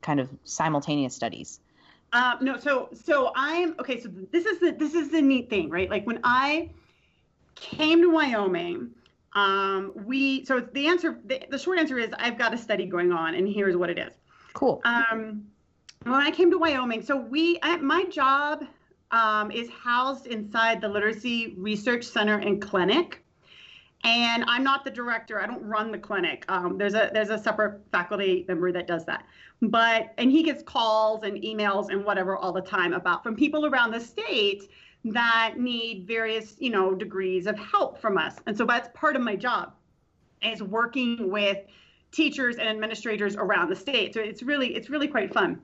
kind 0.00 0.18
of 0.18 0.28
simultaneous 0.44 1.14
studies? 1.14 1.60
Um, 2.12 2.38
no, 2.42 2.58
so 2.58 2.90
so 2.92 3.32
I'm 3.34 3.74
okay. 3.80 4.00
So 4.00 4.10
this 4.30 4.44
is 4.44 4.58
the 4.60 4.72
this 4.72 4.94
is 4.94 5.10
the 5.10 5.22
neat 5.22 5.48
thing, 5.48 5.70
right? 5.70 5.88
Like 5.88 6.06
when 6.06 6.20
I 6.24 6.70
came 7.54 8.02
to 8.02 8.10
Wyoming, 8.10 8.90
um, 9.32 9.92
we 10.04 10.44
so 10.44 10.60
the 10.60 10.88
answer 10.88 11.18
the, 11.24 11.42
the, 11.48 11.58
short 11.58 11.78
answer 11.78 11.98
is 11.98 12.10
I've 12.18 12.36
got 12.36 12.52
a 12.52 12.58
study 12.58 12.84
going 12.84 13.12
on, 13.12 13.34
and 13.34 13.48
here's 13.48 13.76
what 13.76 13.88
it 13.88 13.98
is. 13.98 14.12
Cool. 14.52 14.82
Um, 14.84 15.46
when 16.02 16.14
I 16.14 16.30
came 16.30 16.50
to 16.50 16.58
Wyoming, 16.58 17.02
so 17.02 17.16
we 17.16 17.58
I, 17.62 17.76
my 17.78 18.04
job 18.04 18.64
um, 19.12 19.50
is 19.50 19.68
housed 19.70 20.26
inside 20.26 20.80
the 20.80 20.88
Literacy 20.88 21.54
Research 21.58 22.04
Center 22.04 22.38
and 22.38 22.60
Clinic. 22.60 23.22
and 24.04 24.44
I'm 24.48 24.64
not 24.64 24.84
the 24.84 24.90
director. 24.90 25.40
I 25.40 25.46
don't 25.46 25.62
run 25.64 25.92
the 25.92 25.98
clinic. 25.98 26.44
Um, 26.48 26.76
there's 26.78 26.94
a 26.94 27.10
there's 27.12 27.30
a 27.30 27.38
separate 27.38 27.80
faculty 27.92 28.44
member 28.48 28.72
that 28.72 28.86
does 28.86 29.04
that. 29.06 29.24
But 29.60 30.12
and 30.18 30.30
he 30.30 30.42
gets 30.42 30.62
calls 30.62 31.22
and 31.22 31.36
emails 31.38 31.88
and 31.90 32.04
whatever 32.04 32.36
all 32.36 32.52
the 32.52 32.62
time 32.62 32.92
about 32.94 33.22
from 33.22 33.36
people 33.36 33.66
around 33.66 33.92
the 33.92 34.00
state 34.00 34.64
that 35.04 35.54
need 35.58 36.06
various 36.06 36.56
you 36.58 36.70
know 36.70 36.94
degrees 36.94 37.46
of 37.46 37.58
help 37.58 38.00
from 38.00 38.18
us. 38.18 38.36
And 38.46 38.56
so 38.56 38.64
that's 38.64 38.88
part 38.94 39.14
of 39.16 39.22
my 39.22 39.36
job 39.36 39.74
is 40.42 40.62
working 40.62 41.30
with 41.30 41.58
teachers 42.10 42.56
and 42.56 42.68
administrators 42.68 43.36
around 43.36 43.70
the 43.70 43.76
state. 43.76 44.14
So 44.14 44.20
it's 44.20 44.42
really 44.42 44.74
it's 44.74 44.90
really 44.90 45.08
quite 45.08 45.32
fun. 45.32 45.60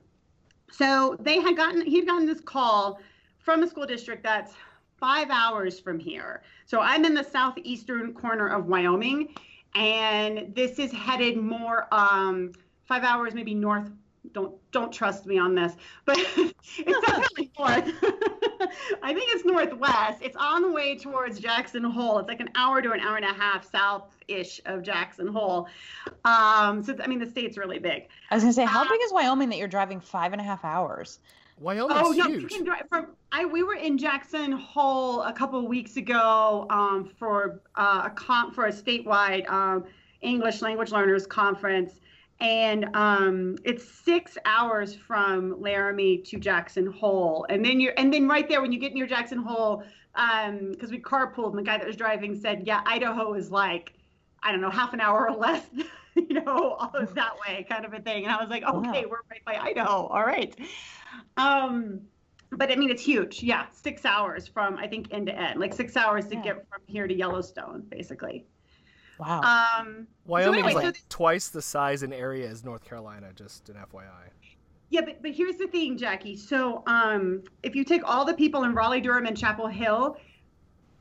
So 0.70 1.16
they 1.20 1.40
had 1.40 1.56
gotten 1.56 1.84
he'd 1.84 2.06
gotten 2.06 2.26
this 2.26 2.40
call 2.40 3.00
from 3.48 3.62
a 3.62 3.66
school 3.66 3.86
district 3.86 4.22
that's 4.22 4.52
five 5.00 5.30
hours 5.30 5.80
from 5.80 5.98
here. 5.98 6.42
So 6.66 6.80
I'm 6.80 7.06
in 7.06 7.14
the 7.14 7.24
southeastern 7.24 8.12
corner 8.12 8.46
of 8.46 8.66
Wyoming, 8.66 9.34
and 9.74 10.54
this 10.54 10.78
is 10.78 10.92
headed 10.92 11.38
more 11.38 11.88
um, 11.90 12.52
five 12.84 13.04
hours 13.04 13.32
maybe 13.32 13.54
north. 13.54 13.90
Don't 14.34 14.54
don't 14.70 14.92
trust 14.92 15.24
me 15.24 15.38
on 15.38 15.54
this, 15.54 15.76
but 16.04 16.18
it's 16.36 17.06
definitely 17.06 17.50
north. 17.58 17.84
I 19.02 19.14
think 19.14 19.30
it's 19.32 19.46
northwest. 19.46 20.18
It's 20.20 20.36
on 20.36 20.60
the 20.60 20.70
way 20.70 20.98
towards 20.98 21.40
Jackson 21.40 21.84
Hole. 21.84 22.18
It's 22.18 22.28
like 22.28 22.40
an 22.40 22.50
hour 22.54 22.82
to 22.82 22.92
an 22.92 23.00
hour 23.00 23.16
and 23.16 23.24
a 23.24 23.32
half 23.32 23.70
south-ish 23.70 24.60
of 24.66 24.82
Jackson 24.82 25.26
Hole. 25.26 25.68
Um, 26.26 26.82
so 26.82 26.94
I 27.02 27.06
mean, 27.06 27.18
the 27.18 27.30
state's 27.30 27.56
really 27.56 27.78
big. 27.78 28.08
I 28.30 28.34
was 28.34 28.44
gonna 28.44 28.52
say, 28.52 28.66
how 28.66 28.84
uh, 28.84 28.88
big 28.90 29.00
is 29.04 29.10
Wyoming 29.10 29.48
that 29.48 29.56
you're 29.56 29.68
driving 29.68 30.00
five 30.00 30.34
and 30.34 30.40
a 30.42 30.44
half 30.44 30.66
hours? 30.66 31.20
Wyoming's 31.60 32.00
oh, 32.00 32.10
no, 32.12 32.28
huge. 32.28 32.42
You 32.42 32.48
can 32.48 32.64
drive 32.64 32.84
from, 32.88 33.08
I 33.32 33.44
we 33.44 33.62
were 33.62 33.74
in 33.74 33.98
Jackson 33.98 34.52
Hole 34.52 35.22
a 35.22 35.32
couple 35.32 35.58
of 35.58 35.66
weeks 35.66 35.96
ago 35.96 36.66
um, 36.70 37.10
for 37.18 37.60
uh, 37.74 38.02
a 38.06 38.10
comp 38.10 38.54
for 38.54 38.66
a 38.66 38.72
statewide 38.72 39.48
um, 39.50 39.84
English 40.20 40.62
language 40.62 40.92
learners 40.92 41.26
conference, 41.26 42.00
and 42.40 42.88
um, 42.94 43.56
it's 43.64 43.84
six 43.84 44.38
hours 44.44 44.94
from 44.94 45.60
Laramie 45.60 46.18
to 46.18 46.38
Jackson 46.38 46.86
Hole, 46.86 47.46
and 47.48 47.64
then 47.64 47.80
you're 47.80 47.94
and 47.96 48.12
then 48.12 48.28
right 48.28 48.48
there 48.48 48.60
when 48.62 48.72
you 48.72 48.78
get 48.78 48.94
near 48.94 49.06
Jackson 49.06 49.38
Hole, 49.38 49.82
because 50.14 50.90
um, 50.90 50.90
we 50.90 51.00
carpooled, 51.00 51.50
and 51.50 51.58
the 51.58 51.62
guy 51.62 51.78
that 51.78 51.86
was 51.86 51.96
driving 51.96 52.38
said, 52.38 52.66
"Yeah, 52.66 52.82
Idaho 52.86 53.34
is 53.34 53.50
like." 53.50 53.94
I 54.40 54.52
don't 54.52 54.60
know, 54.60 54.70
half 54.70 54.92
an 54.92 55.00
hour 55.00 55.28
or 55.28 55.36
less, 55.36 55.66
you 56.14 56.28
know, 56.28 56.76
all 56.78 56.92
that 56.92 57.32
way 57.44 57.66
kind 57.68 57.84
of 57.84 57.92
a 57.92 57.98
thing. 57.98 58.22
And 58.22 58.32
I 58.32 58.40
was 58.40 58.48
like, 58.48 58.62
okay, 58.62 59.04
wow. 59.04 59.10
we're 59.10 59.20
right 59.28 59.44
by 59.44 59.56
Idaho. 59.56 60.06
All 60.06 60.24
right. 60.24 60.54
Um, 61.36 62.00
but 62.50 62.72
I 62.72 62.76
mean, 62.76 62.90
it's 62.90 63.02
huge. 63.02 63.42
Yeah, 63.42 63.66
six 63.72 64.04
hours 64.04 64.48
from 64.48 64.76
I 64.78 64.86
think 64.86 65.12
end 65.12 65.26
to 65.26 65.38
end, 65.38 65.60
like 65.60 65.74
six 65.74 65.96
hours 65.96 66.26
to 66.28 66.36
yeah. 66.36 66.42
get 66.42 66.68
from 66.68 66.80
here 66.86 67.06
to 67.06 67.14
Yellowstone, 67.14 67.84
basically. 67.90 68.46
Wow. 69.18 69.40
Um, 69.40 70.06
Wyoming 70.26 70.62
so 70.62 70.66
anyway, 70.66 70.70
is 70.70 70.74
like 70.86 70.96
so 70.96 71.02
twice 71.08 71.48
the 71.48 71.62
size 71.62 72.02
and 72.02 72.14
area 72.14 72.48
as 72.48 72.64
North 72.64 72.84
Carolina. 72.84 73.28
Just 73.34 73.68
an 73.68 73.74
FYI. 73.74 74.30
Yeah, 74.90 75.02
but, 75.02 75.20
but 75.20 75.32
here's 75.32 75.56
the 75.56 75.66
thing, 75.66 75.98
Jackie. 75.98 76.36
So 76.36 76.82
um, 76.86 77.42
if 77.62 77.74
you 77.74 77.84
take 77.84 78.02
all 78.04 78.24
the 78.24 78.34
people 78.34 78.64
in 78.64 78.74
Raleigh, 78.74 79.02
Durham, 79.02 79.26
and 79.26 79.36
Chapel 79.36 79.66
Hill, 79.66 80.16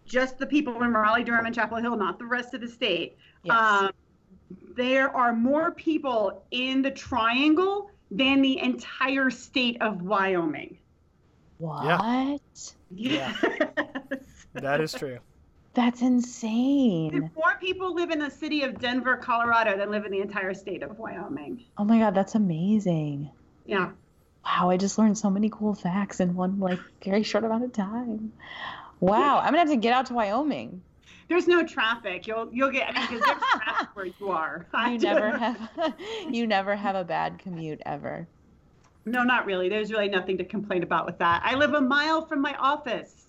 just 0.06 0.38
the 0.38 0.46
people 0.46 0.82
in 0.84 0.92
Raleigh, 0.92 1.24
Durham, 1.24 1.46
and 1.46 1.56
Chapel 1.56 1.78
Hill, 1.78 1.96
not 1.96 2.20
the 2.20 2.26
rest 2.26 2.54
of 2.54 2.62
the 2.62 2.68
state, 2.68 3.18
yes. 3.44 3.56
um, 3.56 3.92
there 4.76 5.16
are 5.16 5.34
more 5.34 5.72
people 5.72 6.44
in 6.52 6.82
the 6.82 6.92
Triangle 6.92 7.92
than 8.12 8.42
the 8.42 8.60
entire 8.60 9.30
state 9.30 9.82
of 9.82 10.02
Wyoming. 10.02 10.78
What? 11.58 12.74
Yeah. 12.92 13.34
that 14.54 14.82
is 14.82 14.94
true. 14.94 15.20
That's 15.74 16.02
insane. 16.02 17.32
More 17.36 17.56
people 17.60 17.94
live 17.94 18.10
in 18.10 18.20
the 18.20 18.32
city 18.32 18.64
of 18.64 18.80
Denver, 18.80 19.18
Colorado 19.18 19.78
than 19.78 19.92
live 19.92 20.06
in 20.06 20.12
the 20.12 20.22
entire 20.22 20.54
state 20.54 20.82
of 20.82 20.98
Wyoming. 20.98 21.64
Oh 21.78 21.84
my 21.84 22.00
god, 22.00 22.16
that's 22.16 22.36
amazing. 22.36 23.30
Yeah. 23.66 23.92
Wow, 24.44 24.70
I 24.70 24.78
just 24.78 24.98
learned 24.98 25.18
so 25.18 25.30
many 25.30 25.50
cool 25.50 25.76
facts 25.76 26.20
in 26.20 26.34
one 26.36 26.60
like 26.60 26.80
very 27.04 27.24
short 27.24 27.44
amount 27.44 27.64
of 27.64 27.74
time. 27.74 28.32
Wow, 29.00 29.40
I'm 29.40 29.48
gonna 29.48 29.60
have 29.60 29.70
to 29.70 29.76
get 29.76 29.94
out 29.94 30.08
to 30.08 30.14
Wyoming 30.14 30.82
there's 31.28 31.48
no 31.48 31.66
traffic. 31.66 32.28
You'll 32.28 32.50
you'll 32.52 32.72
get 32.72 32.94
because 32.94 33.10
there's 33.10 33.22
traffic 33.24 33.67
where 33.94 34.06
you 34.06 34.30
are. 34.30 34.66
You 34.90 34.98
never 35.00 35.38
have 35.38 35.70
you 36.30 36.48
never 36.48 36.76
have 36.76 36.96
a 36.96 37.04
bad 37.04 37.40
commute 37.40 37.82
ever. 37.86 38.28
No, 39.06 39.24
not 39.24 39.46
really. 39.46 39.70
There's 39.70 39.92
really 39.92 40.10
nothing 40.10 40.38
to 40.38 40.44
complain 40.44 40.84
about 40.84 41.06
with 41.06 41.18
that. 41.20 41.42
I 41.44 41.56
live 41.56 41.74
a 41.74 41.82
mile 41.82 42.26
from 42.26 42.42
my 42.42 42.56
office. 42.56 43.28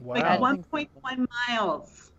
Wow. 0.00 0.14
Like 0.14 0.70
1.1 0.70 1.26
miles. 1.48 2.10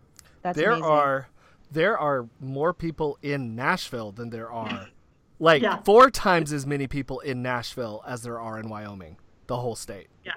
That's 0.42 0.56
there 0.56 0.70
amazing. 0.70 0.84
are 0.84 1.28
there 1.70 1.98
are 1.98 2.28
more 2.40 2.72
people 2.72 3.18
in 3.22 3.54
Nashville 3.54 4.12
than 4.12 4.30
there 4.30 4.50
are 4.50 4.88
like 5.38 5.62
yeah. 5.62 5.82
four 5.82 6.10
times 6.10 6.52
as 6.52 6.66
many 6.66 6.86
people 6.86 7.20
in 7.20 7.42
Nashville 7.42 8.02
as 8.06 8.22
there 8.22 8.40
are 8.40 8.58
in 8.58 8.68
Wyoming, 8.68 9.16
the 9.46 9.56
whole 9.56 9.76
state. 9.76 10.08
Yeah. 10.24 10.32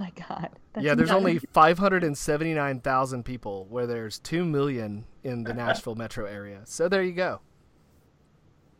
Oh 0.00 0.02
my 0.02 0.12
god. 0.28 0.48
That's 0.72 0.84
yeah, 0.84 0.94
there's 0.94 1.10
only 1.10 1.38
579,000 1.38 3.24
people 3.24 3.66
where 3.68 3.86
there's 3.86 4.18
2 4.20 4.44
million 4.44 5.04
in 5.24 5.44
the 5.44 5.52
Nashville 5.52 5.96
metro 5.96 6.26
area. 6.26 6.62
So 6.64 6.88
there 6.88 7.02
you 7.02 7.12
go. 7.12 7.40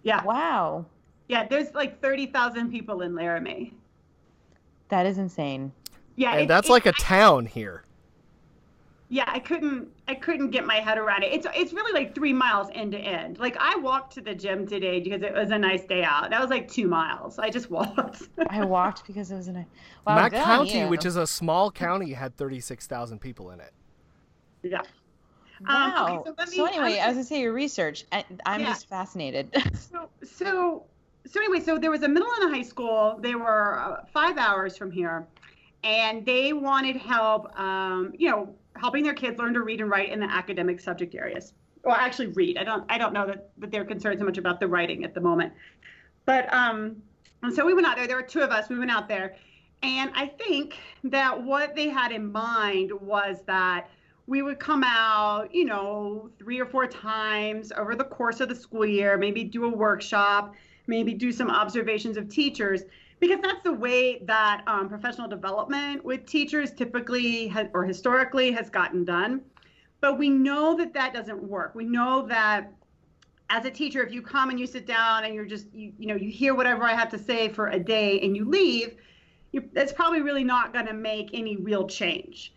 Yeah. 0.03 0.25
Wow. 0.25 0.87
Yeah, 1.29 1.47
there's 1.47 1.75
like 1.75 2.01
30,000 2.01 2.71
people 2.71 3.03
in 3.03 3.15
Laramie. 3.15 3.75
That 4.89 5.05
is 5.07 5.19
insane. 5.19 5.73
Yeah, 6.17 6.37
and 6.37 6.51
that's 6.51 6.69
like 6.69 6.87
a 6.87 6.93
town 6.93 7.47
here 7.47 7.85
yeah 9.11 9.25
i 9.27 9.39
couldn't 9.39 9.89
i 10.09 10.15
couldn't 10.15 10.51
get 10.51 10.65
my 10.65 10.77
head 10.77 10.97
around 10.97 11.23
it 11.25 11.33
it's 11.33 11.47
it's 11.55 11.73
really 11.73 11.93
like 11.93 12.15
three 12.15 12.33
miles 12.33 12.69
end 12.73 12.93
to 12.93 12.99
end 12.99 13.39
like 13.39 13.57
i 13.59 13.77
walked 13.77 14.15
to 14.15 14.21
the 14.21 14.35
gym 14.35 14.67
today 14.67 15.01
because 15.01 15.21
it 15.21 15.35
was 15.35 15.51
a 15.51 15.59
nice 15.59 15.85
day 15.85 16.03
out 16.05 16.31
that 16.31 16.41
was 16.41 16.49
like 16.49 16.71
two 16.71 16.87
miles 16.87 17.39
i 17.39 17.51
just 17.51 17.71
walked 17.71 18.29
i 18.49 18.65
walked 18.65 19.07
because 19.07 19.31
it 19.31 19.37
was 19.37 19.49
a 19.49 19.53
nice 19.53 19.67
wow, 20.07 20.15
Mack 20.15 20.33
county 20.33 20.87
which 20.87 21.05
is 21.05 21.17
a 21.17 21.27
small 21.27 21.71
county 21.71 22.13
had 22.13 22.37
36000 22.37 23.19
people 23.19 23.51
in 23.51 23.61
it 23.61 23.73
yeah 24.63 24.81
Wow. 25.69 26.07
Um, 26.07 26.19
okay, 26.21 26.31
so, 26.47 26.53
so, 26.53 26.65
anyway, 26.65 26.99
I 27.01 27.09
was 27.09 27.17
gonna 27.17 27.25
say 27.25 27.43
your 27.43 27.53
research. 27.53 28.07
I, 28.13 28.25
am 28.47 28.61
yeah. 28.61 28.69
just 28.69 28.89
fascinated. 28.89 29.55
so, 29.75 30.09
so, 30.23 30.85
so 31.27 31.39
anyway, 31.39 31.61
so 31.61 31.77
there 31.77 31.91
was 31.91 32.03
a 32.03 32.09
middle 32.09 32.31
and 32.41 32.51
a 32.51 32.57
high 32.57 32.63
school. 32.63 33.19
They 33.21 33.35
were 33.35 33.79
uh, 33.79 34.05
five 34.11 34.39
hours 34.39 34.79
from 34.79 34.91
here, 34.91 35.27
and 35.85 36.25
they 36.25 36.55
wanted 36.55 36.97
help. 36.97 37.55
Um, 37.61 38.15
you 38.17 38.31
know, 38.31 38.55
helping 38.81 39.05
their 39.05 39.15
kids 39.15 39.39
learn 39.39 39.53
to 39.55 39.63
read 39.63 39.81
and 39.81 39.91
write 39.91 40.11
in 40.11 40.21
the 40.21 40.31
academic 40.31 40.81
subject 40.81 41.15
areas. 41.15 41.53
Well, 41.85 41.97
actually 41.97 42.29
read. 42.29 42.57
I 42.57 42.65
don't 42.65 42.85
I 42.89 42.99
don't 42.99 43.13
know 43.13 43.27
that, 43.27 43.51
that 43.59 43.71
they're 43.71 43.85
concerned 43.85 44.19
so 44.19 44.25
much 44.25 44.39
about 44.39 44.59
the 44.59 44.69
writing 44.69 45.05
at 45.05 45.15
the 45.15 45.21
moment. 45.21 45.53
But 46.25 46.53
um 46.53 46.97
and 47.43 47.55
so 47.55 47.65
we 47.65 47.75
went 47.75 47.87
out 47.87 47.97
there. 47.97 48.07
There 48.07 48.17
were 48.17 48.23
two 48.23 48.41
of 48.41 48.51
us. 48.51 48.69
We 48.69 48.79
went 48.79 48.91
out 48.91 49.09
there. 49.09 49.37
And 49.83 50.11
I 50.15 50.27
think 50.27 50.79
that 51.05 51.43
what 51.43 51.75
they 51.75 51.89
had 51.89 52.13
in 52.13 52.31
mind 52.31 52.93
was 53.01 53.39
that 53.47 53.89
we 54.27 54.43
would 54.43 54.59
come 54.59 54.85
out, 54.85 55.55
you 55.55 55.65
know, 55.65 56.31
three 56.39 56.61
or 56.61 56.67
four 56.67 56.87
times 56.87 57.73
over 57.73 57.95
the 57.97 58.05
course 58.05 58.41
of 58.41 58.49
the 58.49 58.55
school 58.55 58.85
year, 58.87 59.17
maybe 59.17 59.43
do 59.43 59.65
a 59.65 59.69
workshop, 59.69 60.55
maybe 60.87 61.15
do 61.15 61.33
some 61.33 61.51
observations 61.51 62.17
of 62.19 62.29
teachers 62.29 62.83
because 63.21 63.39
that's 63.43 63.63
the 63.63 63.73
way 63.73 64.19
that 64.25 64.63
um, 64.67 64.89
professional 64.89 65.29
development 65.29 66.05
with 66.05 66.27
teachers 66.27 66.73
typically 66.73 67.47
has, 67.49 67.69
or 67.75 67.85
historically 67.85 68.51
has 68.51 68.71
gotten 68.71 69.05
done. 69.05 69.43
But 70.01 70.19
we 70.19 70.31
know 70.31 70.75
that 70.79 70.95
that 70.95 71.13
doesn't 71.13 71.43
work. 71.43 71.75
We 71.75 71.85
know 71.85 72.27
that 72.29 72.73
as 73.51 73.67
a 73.67 73.71
teacher, 73.71 74.03
if 74.03 74.13
you 74.13 74.23
come 74.23 74.49
and 74.49 74.59
you 74.59 74.67
sit 74.67 74.87
down 74.87 75.25
and 75.25 75.35
you're 75.35 75.45
just, 75.45 75.67
you, 75.75 75.93
you 75.99 76.07
know, 76.07 76.15
you 76.15 76.31
hear 76.31 76.55
whatever 76.55 76.85
I 76.85 76.95
have 76.95 77.11
to 77.11 77.19
say 77.19 77.49
for 77.49 77.69
a 77.69 77.79
day 77.79 78.21
and 78.21 78.35
you 78.35 78.47
leave, 78.47 78.97
that's 79.75 79.93
probably 79.93 80.23
really 80.23 80.45
not 80.45 80.73
going 80.73 80.87
to 80.87 80.95
make 80.95 81.31
any 81.35 81.57
real 81.57 81.87
change. 81.87 82.55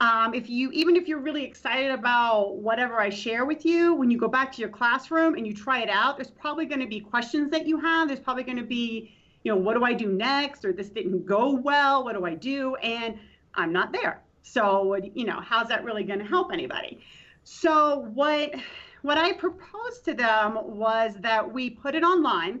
Um, 0.00 0.34
if 0.34 0.48
you, 0.48 0.70
even 0.72 0.94
if 0.94 1.08
you're 1.08 1.20
really 1.20 1.44
excited 1.44 1.90
about 1.90 2.56
whatever 2.56 3.00
I 3.00 3.10
share 3.10 3.44
with 3.44 3.64
you, 3.64 3.94
when 3.94 4.10
you 4.10 4.18
go 4.18 4.28
back 4.28 4.52
to 4.52 4.60
your 4.60 4.68
classroom 4.68 5.34
and 5.34 5.46
you 5.46 5.54
try 5.54 5.80
it 5.80 5.90
out, 5.90 6.16
there's 6.16 6.30
probably 6.30 6.66
going 6.66 6.80
to 6.80 6.86
be 6.86 7.00
questions 7.00 7.50
that 7.50 7.66
you 7.66 7.78
have. 7.80 8.08
There's 8.08 8.20
probably 8.20 8.44
going 8.44 8.58
to 8.58 8.64
be 8.64 9.14
you 9.46 9.52
know, 9.52 9.58
what 9.58 9.74
do 9.74 9.84
I 9.84 9.92
do 9.92 10.08
next? 10.08 10.64
Or 10.64 10.72
this 10.72 10.88
didn't 10.88 11.24
go 11.24 11.52
well. 11.52 12.02
What 12.02 12.16
do 12.16 12.26
I 12.26 12.34
do? 12.34 12.74
And 12.76 13.16
I'm 13.54 13.72
not 13.72 13.92
there. 13.92 14.20
So, 14.42 14.96
you 15.14 15.24
know, 15.24 15.40
how's 15.40 15.68
that 15.68 15.84
really 15.84 16.02
going 16.02 16.18
to 16.18 16.24
help 16.24 16.52
anybody? 16.52 16.98
So, 17.44 18.10
what 18.12 18.56
what 19.02 19.18
I 19.18 19.34
proposed 19.34 20.04
to 20.06 20.14
them 20.14 20.58
was 20.64 21.14
that 21.20 21.54
we 21.54 21.70
put 21.70 21.94
it 21.94 22.02
online 22.02 22.58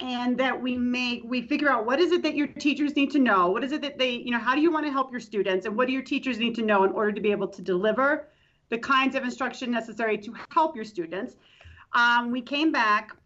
and 0.00 0.36
that 0.36 0.60
we 0.60 0.76
make 0.76 1.22
we 1.24 1.40
figure 1.40 1.70
out 1.70 1.86
what 1.86 1.98
is 1.98 2.12
it 2.12 2.22
that 2.24 2.34
your 2.34 2.46
teachers 2.46 2.94
need 2.94 3.10
to 3.12 3.18
know 3.18 3.48
what 3.50 3.64
is 3.64 3.72
it 3.72 3.80
that 3.80 3.98
they 3.98 4.10
you 4.10 4.30
know 4.30 4.38
how 4.38 4.54
do 4.54 4.60
you 4.60 4.70
want 4.70 4.84
to 4.84 4.92
help 4.92 5.10
your 5.10 5.18
students 5.18 5.66
and 5.66 5.74
what 5.76 5.86
do 5.88 5.92
your 5.92 6.02
teachers 6.02 6.38
need 6.38 6.54
to 6.54 6.62
know 6.62 6.84
in 6.84 6.92
order 6.92 7.10
to 7.10 7.20
be 7.20 7.32
able 7.32 7.48
to 7.48 7.62
deliver 7.62 8.28
the 8.68 8.78
kinds 8.78 9.16
of 9.16 9.24
instruction 9.24 9.70
necessary 9.70 10.16
to 10.16 10.32
help 10.50 10.76
your 10.76 10.84
students 10.84 11.34
um, 11.94 12.30
we 12.30 12.40
came 12.40 12.70
back 12.70 13.16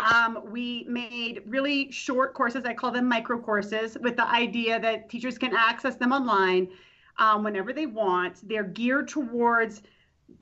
um, 0.00 0.42
we 0.50 0.84
made 0.88 1.42
really 1.46 1.90
short 1.90 2.34
courses. 2.34 2.64
I 2.64 2.74
call 2.74 2.90
them 2.90 3.08
micro 3.08 3.38
courses 3.38 3.96
with 4.00 4.16
the 4.16 4.28
idea 4.28 4.78
that 4.80 5.08
teachers 5.08 5.38
can 5.38 5.54
access 5.56 5.96
them 5.96 6.12
online 6.12 6.68
um, 7.18 7.42
whenever 7.42 7.72
they 7.72 7.86
want. 7.86 8.46
They're 8.46 8.64
geared 8.64 9.08
towards 9.08 9.82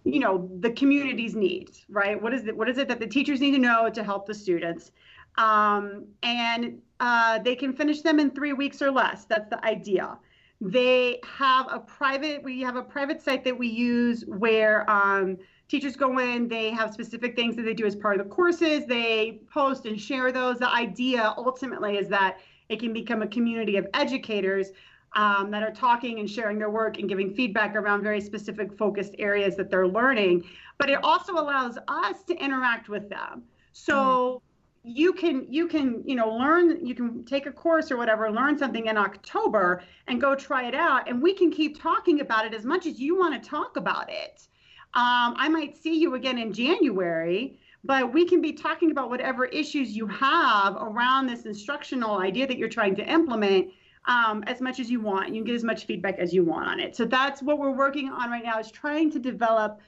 you 0.04 0.20
know 0.20 0.48
the 0.60 0.70
community's 0.70 1.34
needs 1.34 1.84
right 1.90 2.20
what 2.20 2.32
is 2.32 2.46
it 2.46 2.56
what 2.56 2.68
is 2.68 2.78
it 2.78 2.88
that 2.88 2.98
the 2.98 3.06
teachers 3.06 3.40
need 3.40 3.52
to 3.52 3.58
know 3.58 3.90
to 3.90 4.02
help 4.02 4.26
the 4.26 4.34
students 4.34 4.92
um, 5.36 6.06
and 6.22 6.80
uh, 7.00 7.38
they 7.40 7.54
can 7.54 7.72
finish 7.72 8.00
them 8.00 8.18
in 8.18 8.30
three 8.30 8.52
weeks 8.52 8.80
or 8.80 8.90
less 8.90 9.24
that's 9.24 9.48
the 9.50 9.64
idea 9.64 10.16
they 10.60 11.20
have 11.24 11.66
a 11.70 11.80
private 11.80 12.42
we 12.42 12.60
have 12.60 12.76
a 12.76 12.82
private 12.82 13.20
site 13.20 13.44
that 13.44 13.58
we 13.58 13.68
use 13.68 14.24
where 14.26 14.88
um, 14.90 15.36
teachers 15.74 15.96
go 15.96 16.18
in 16.20 16.46
they 16.46 16.70
have 16.70 16.92
specific 16.94 17.34
things 17.34 17.56
that 17.56 17.62
they 17.62 17.74
do 17.74 17.84
as 17.84 17.96
part 17.96 18.20
of 18.20 18.28
the 18.28 18.32
courses 18.32 18.86
they 18.86 19.40
post 19.52 19.86
and 19.86 20.00
share 20.00 20.30
those 20.30 20.56
the 20.58 20.72
idea 20.72 21.34
ultimately 21.36 21.96
is 21.96 22.08
that 22.08 22.38
it 22.68 22.78
can 22.78 22.92
become 22.92 23.22
a 23.22 23.26
community 23.26 23.76
of 23.76 23.86
educators 23.92 24.68
um, 25.16 25.50
that 25.50 25.62
are 25.62 25.72
talking 25.72 26.20
and 26.20 26.30
sharing 26.30 26.58
their 26.58 26.70
work 26.70 26.98
and 26.98 27.08
giving 27.08 27.34
feedback 27.34 27.74
around 27.74 28.02
very 28.02 28.20
specific 28.20 28.76
focused 28.76 29.14
areas 29.18 29.56
that 29.56 29.70
they're 29.70 29.88
learning. 29.88 30.44
But 30.78 30.90
it 30.90 31.02
also 31.02 31.34
allows 31.34 31.78
us 31.88 32.22
to 32.24 32.36
interact 32.36 32.88
with 32.88 33.08
them. 33.08 33.44
So 33.72 34.42
mm-hmm. 34.84 34.90
you 34.96 35.12
can 35.12 35.46
you 35.48 35.68
can 35.68 36.02
you 36.06 36.16
know 36.16 36.30
learn 36.30 36.84
you 36.84 36.94
can 36.94 37.24
take 37.24 37.46
a 37.46 37.52
course 37.52 37.90
or 37.90 37.96
whatever 37.96 38.30
learn 38.30 38.58
something 38.58 38.86
in 38.86 38.96
October 38.96 39.82
and 40.08 40.20
go 40.20 40.34
try 40.34 40.66
it 40.66 40.74
out 40.74 41.08
and 41.08 41.22
we 41.22 41.32
can 41.34 41.50
keep 41.50 41.80
talking 41.80 42.20
about 42.20 42.44
it 42.46 42.54
as 42.54 42.64
much 42.64 42.86
as 42.86 42.98
you 42.98 43.16
want 43.16 43.40
to 43.40 43.48
talk 43.48 43.76
about 43.76 44.10
it. 44.10 44.48
Um, 44.94 45.34
I 45.36 45.48
might 45.48 45.76
see 45.76 45.98
you 45.98 46.14
again 46.14 46.38
in 46.38 46.52
January 46.52 47.58
but 47.84 48.12
we 48.12 48.26
can 48.26 48.40
be 48.40 48.52
talking 48.52 48.90
about 48.90 49.10
whatever 49.10 49.44
issues 49.44 49.94
you 49.94 50.06
have 50.06 50.74
around 50.76 51.26
this 51.26 51.44
instructional 51.44 52.18
idea 52.18 52.46
that 52.46 52.56
you're 52.56 52.68
trying 52.68 52.96
to 52.96 53.04
implement 53.04 53.68
um, 54.06 54.42
as 54.46 54.60
much 54.60 54.80
as 54.80 54.90
you 54.90 55.00
want. 55.00 55.28
You 55.28 55.34
can 55.36 55.44
get 55.44 55.54
as 55.54 55.64
much 55.64 55.84
feedback 55.84 56.18
as 56.18 56.32
you 56.32 56.44
want 56.44 56.66
on 56.66 56.80
it. 56.80 56.96
So 56.96 57.04
that's 57.04 57.42
what 57.42 57.58
we're 57.58 57.76
working 57.76 58.08
on 58.08 58.30
right 58.30 58.42
now 58.42 58.58
is 58.58 58.70
trying 58.70 59.10
to 59.12 59.18
develop 59.18 59.80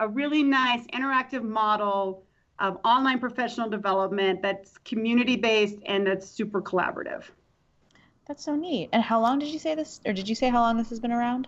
a 0.00 0.08
really 0.08 0.42
nice 0.42 0.84
interactive 0.88 1.42
model 1.42 2.24
of 2.58 2.78
online 2.84 3.20
professional 3.20 3.68
development 3.68 4.42
that's 4.42 4.76
community 4.78 5.36
based 5.36 5.78
and 5.86 6.06
that's 6.06 6.28
super 6.28 6.60
collaborative. 6.60 7.22
That's 8.26 8.44
so 8.44 8.56
neat. 8.56 8.88
And 8.92 9.02
how 9.02 9.20
long 9.20 9.38
did 9.38 9.48
you 9.48 9.58
say 9.58 9.74
this, 9.76 10.00
or 10.04 10.12
did 10.12 10.28
you 10.28 10.34
say 10.34 10.48
how 10.48 10.60
long 10.60 10.76
this 10.76 10.88
has 10.88 10.98
been 10.98 11.12
around? 11.12 11.46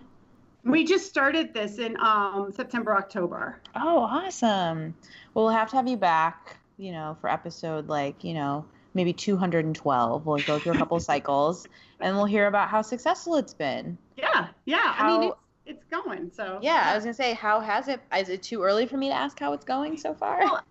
We 0.67 0.83
just 0.83 1.07
started 1.07 1.53
this 1.53 1.77
in 1.77 1.97
um, 1.99 2.51
September, 2.53 2.95
October. 2.95 3.59
Oh, 3.75 3.99
awesome. 3.99 4.95
Well, 5.33 5.45
we'll 5.45 5.53
have 5.53 5.69
to 5.71 5.77
have 5.77 5.87
you 5.87 5.97
back, 5.97 6.57
you 6.77 6.91
know, 6.91 7.17
for 7.21 7.29
episode 7.29 7.87
like, 7.87 8.23
you 8.23 8.33
know, 8.33 8.65
maybe 8.93 9.13
212. 9.13 10.25
We'll 10.25 10.37
go 10.39 10.59
through 10.59 10.73
a 10.73 10.77
couple 10.77 10.99
cycles 11.01 11.67
and 11.99 12.15
we'll 12.15 12.25
hear 12.25 12.47
about 12.47 12.69
how 12.69 12.81
successful 12.81 13.35
it's 13.35 13.53
been. 13.53 13.97
Yeah, 14.17 14.47
yeah. 14.65 14.93
How, 14.93 15.17
I 15.17 15.19
mean, 15.19 15.29
it's, 15.29 15.37
it's 15.65 15.83
going. 15.85 16.31
So 16.33 16.59
yeah, 16.61 16.89
I 16.91 16.95
was 16.95 17.03
gonna 17.03 17.13
say, 17.13 17.33
how 17.33 17.59
has 17.59 17.87
it? 17.87 18.01
Is 18.15 18.29
it 18.29 18.43
too 18.43 18.63
early 18.63 18.85
for 18.85 18.97
me 18.97 19.09
to 19.09 19.15
ask 19.15 19.39
how 19.39 19.53
it's 19.53 19.65
going 19.65 19.97
so 19.97 20.13
far? 20.13 20.39
Well, 20.39 20.63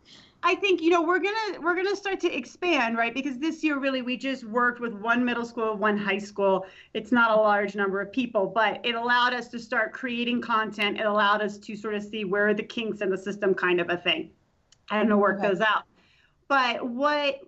I 0.43 0.55
think 0.55 0.81
you 0.81 0.91
know 0.91 1.03
we're 1.03 1.19
gonna 1.19 1.61
we're 1.61 1.75
gonna 1.75 1.97
start 1.97 2.21
to 2.21 2.33
expand, 2.33 2.97
right? 2.97 3.13
Because 3.13 3.39
this 3.39 3.65
year 3.65 3.79
really 3.79 4.03
we 4.03 4.17
just 4.17 4.45
worked 4.45 4.81
with 4.81 4.93
one 4.95 5.25
middle 5.25 5.45
school, 5.45 5.75
one 5.77 5.97
high 5.97 6.19
school. 6.19 6.67
It's 6.95 7.11
not 7.11 7.31
a 7.31 7.37
large 7.37 7.75
number 7.75 8.01
of 8.01 8.13
people, 8.13 8.47
but 8.47 8.81
it 8.85 8.95
allowed 8.95 9.33
us 9.35 9.49
to 9.49 9.59
start 9.59 9.93
creating 9.93 10.41
content. 10.43 10.99
It 11.01 11.07
allowed 11.07 11.43
us 11.43 11.59
to 11.59 11.77
sort 11.77 11.95
of 11.95 12.03
see 12.03 12.25
where 12.25 12.55
the 12.55 12.63
kinks 12.63 13.01
in 13.01 13.11
the 13.11 13.19
system, 13.19 13.55
kind 13.55 13.81
of 13.81 13.91
a 13.91 13.97
thing, 13.97 14.31
and 14.91 15.09
to 15.09 15.17
work 15.17 15.39
okay. 15.39 15.49
those 15.49 15.61
out. 15.61 15.85
But 16.49 16.87
what 16.89 17.41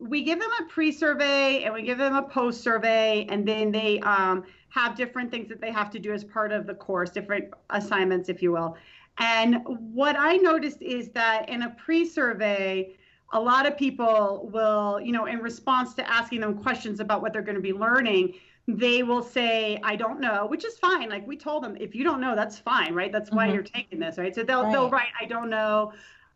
we 0.00 0.22
give 0.24 0.40
them 0.40 0.50
a 0.60 0.64
pre-survey 0.64 1.62
and 1.64 1.74
we 1.74 1.82
give 1.82 1.98
them 1.98 2.16
a 2.16 2.22
post-survey 2.22 3.26
and 3.28 3.46
then 3.46 3.70
they 3.70 4.00
um, 4.00 4.44
have 4.70 4.96
different 4.96 5.30
things 5.30 5.48
that 5.48 5.60
they 5.60 5.70
have 5.70 5.90
to 5.90 5.98
do 5.98 6.12
as 6.12 6.24
part 6.24 6.52
of 6.52 6.66
the 6.66 6.74
course 6.74 7.10
different 7.10 7.52
assignments 7.68 8.30
if 8.30 8.40
you 8.40 8.50
will 8.50 8.76
and 9.20 9.58
what 9.66 10.16
i 10.18 10.36
noticed 10.36 10.82
is 10.82 11.10
that 11.10 11.48
in 11.48 11.62
a 11.62 11.70
pre-survey 11.70 12.94
a 13.32 13.40
lot 13.40 13.66
of 13.66 13.76
people 13.76 14.50
will 14.52 15.00
you 15.00 15.12
know 15.12 15.26
in 15.26 15.38
response 15.38 15.94
to 15.94 16.08
asking 16.10 16.40
them 16.40 16.60
questions 16.60 16.98
about 17.00 17.22
what 17.22 17.32
they're 17.32 17.42
going 17.42 17.54
to 17.54 17.60
be 17.60 17.72
learning 17.72 18.34
they 18.66 19.02
will 19.02 19.22
say 19.22 19.78
i 19.84 19.94
don't 19.94 20.20
know 20.20 20.46
which 20.46 20.64
is 20.64 20.78
fine 20.78 21.08
like 21.08 21.26
we 21.26 21.36
told 21.36 21.62
them 21.62 21.76
if 21.78 21.94
you 21.94 22.02
don't 22.02 22.20
know 22.20 22.34
that's 22.34 22.58
fine 22.58 22.92
right 22.94 23.12
that's 23.12 23.30
why 23.30 23.46
mm-hmm. 23.46 23.54
you're 23.54 23.62
taking 23.62 23.98
this 23.98 24.18
right 24.18 24.34
so 24.34 24.42
they'll 24.42 24.64
right. 24.64 24.72
they'll 24.72 24.90
write 24.90 25.12
i 25.20 25.24
don't 25.24 25.50
know 25.50 25.92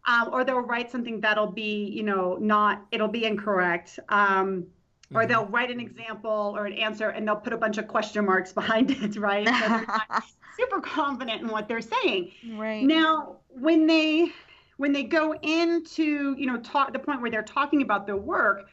um, 0.06 0.28
or 0.32 0.44
they'll 0.44 0.60
write 0.60 0.90
something 0.90 1.20
that'll 1.20 1.50
be, 1.50 1.86
you 1.86 2.02
know, 2.02 2.36
not, 2.40 2.86
it'll 2.90 3.08
be 3.08 3.24
incorrect. 3.24 3.98
Um, 4.10 4.66
or 5.14 5.20
mm-hmm. 5.20 5.28
they'll 5.28 5.46
write 5.46 5.70
an 5.70 5.80
example 5.80 6.54
or 6.56 6.66
an 6.66 6.72
answer 6.72 7.10
and 7.10 7.26
they'll 7.26 7.36
put 7.36 7.52
a 7.52 7.56
bunch 7.56 7.78
of 7.78 7.88
question 7.88 8.24
marks 8.24 8.52
behind 8.60 8.90
it, 8.90 9.16
right? 9.16 9.44
They're 9.44 9.68
not 9.86 10.24
super 10.58 10.80
confident 10.80 11.42
in 11.42 11.48
what 11.48 11.68
they're 11.68 11.80
saying. 11.80 12.32
Right. 12.54 12.84
Now, 12.84 13.36
when 13.50 13.86
they 13.86 14.32
when 14.76 14.92
they 14.92 15.04
go 15.04 15.34
into, 15.34 16.34
you 16.36 16.46
know, 16.46 16.56
talk 16.58 16.92
the 16.92 16.98
point 16.98 17.22
where 17.22 17.30
they're 17.30 17.42
talking 17.42 17.82
about 17.82 18.06
their 18.06 18.16
work, 18.16 18.68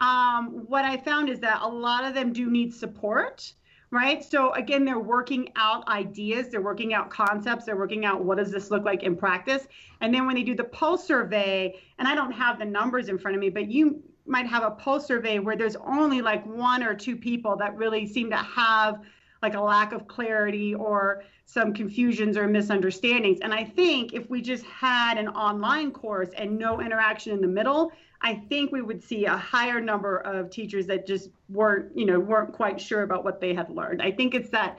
um, 0.00 0.64
what 0.66 0.84
I 0.84 0.96
found 0.96 1.28
is 1.28 1.40
that 1.40 1.60
a 1.60 1.68
lot 1.68 2.04
of 2.04 2.14
them 2.14 2.32
do 2.32 2.50
need 2.50 2.74
support 2.74 3.52
right? 3.92 4.24
So 4.24 4.54
again, 4.54 4.86
they're 4.86 4.98
working 4.98 5.50
out 5.54 5.86
ideas, 5.86 6.48
they're 6.48 6.62
working 6.62 6.94
out 6.94 7.10
concepts, 7.10 7.66
they're 7.66 7.76
working 7.76 8.06
out 8.06 8.24
what 8.24 8.38
does 8.38 8.50
this 8.50 8.70
look 8.70 8.84
like 8.84 9.02
in 9.02 9.14
practice. 9.14 9.68
And 10.00 10.12
then 10.12 10.26
when 10.26 10.34
they 10.34 10.42
do 10.42 10.56
the 10.56 10.64
post 10.64 11.06
survey, 11.06 11.78
and 11.98 12.08
I 12.08 12.14
don't 12.14 12.32
have 12.32 12.58
the 12.58 12.64
numbers 12.64 13.10
in 13.10 13.18
front 13.18 13.36
of 13.36 13.40
me, 13.40 13.50
but 13.50 13.70
you 13.70 14.02
might 14.26 14.46
have 14.46 14.62
a 14.62 14.70
post 14.70 15.06
survey 15.06 15.38
where 15.38 15.56
there's 15.56 15.76
only 15.76 16.22
like 16.22 16.44
one 16.46 16.82
or 16.82 16.94
two 16.94 17.16
people 17.16 17.56
that 17.56 17.76
really 17.76 18.06
seem 18.06 18.30
to 18.30 18.36
have 18.36 19.00
like 19.42 19.54
a 19.54 19.60
lack 19.60 19.92
of 19.92 20.06
clarity 20.06 20.74
or 20.74 21.24
some 21.44 21.74
confusions 21.74 22.36
or 22.36 22.46
misunderstandings. 22.46 23.40
And 23.40 23.52
I 23.52 23.64
think 23.64 24.14
if 24.14 24.30
we 24.30 24.40
just 24.40 24.64
had 24.64 25.18
an 25.18 25.28
online 25.28 25.90
course 25.90 26.30
and 26.36 26.56
no 26.58 26.80
interaction 26.80 27.32
in 27.32 27.40
the 27.40 27.48
middle, 27.48 27.92
I 28.20 28.34
think 28.48 28.70
we 28.70 28.82
would 28.82 29.02
see 29.02 29.24
a 29.26 29.36
higher 29.36 29.80
number 29.80 30.18
of 30.18 30.48
teachers 30.50 30.86
that 30.86 31.06
just 31.06 31.30
weren't, 31.48 31.96
you 31.96 32.06
know, 32.06 32.20
weren't 32.20 32.52
quite 32.52 32.80
sure 32.80 33.02
about 33.02 33.24
what 33.24 33.40
they 33.40 33.52
had 33.52 33.68
learned. 33.68 34.00
I 34.00 34.12
think 34.12 34.34
it's 34.34 34.50
that 34.50 34.78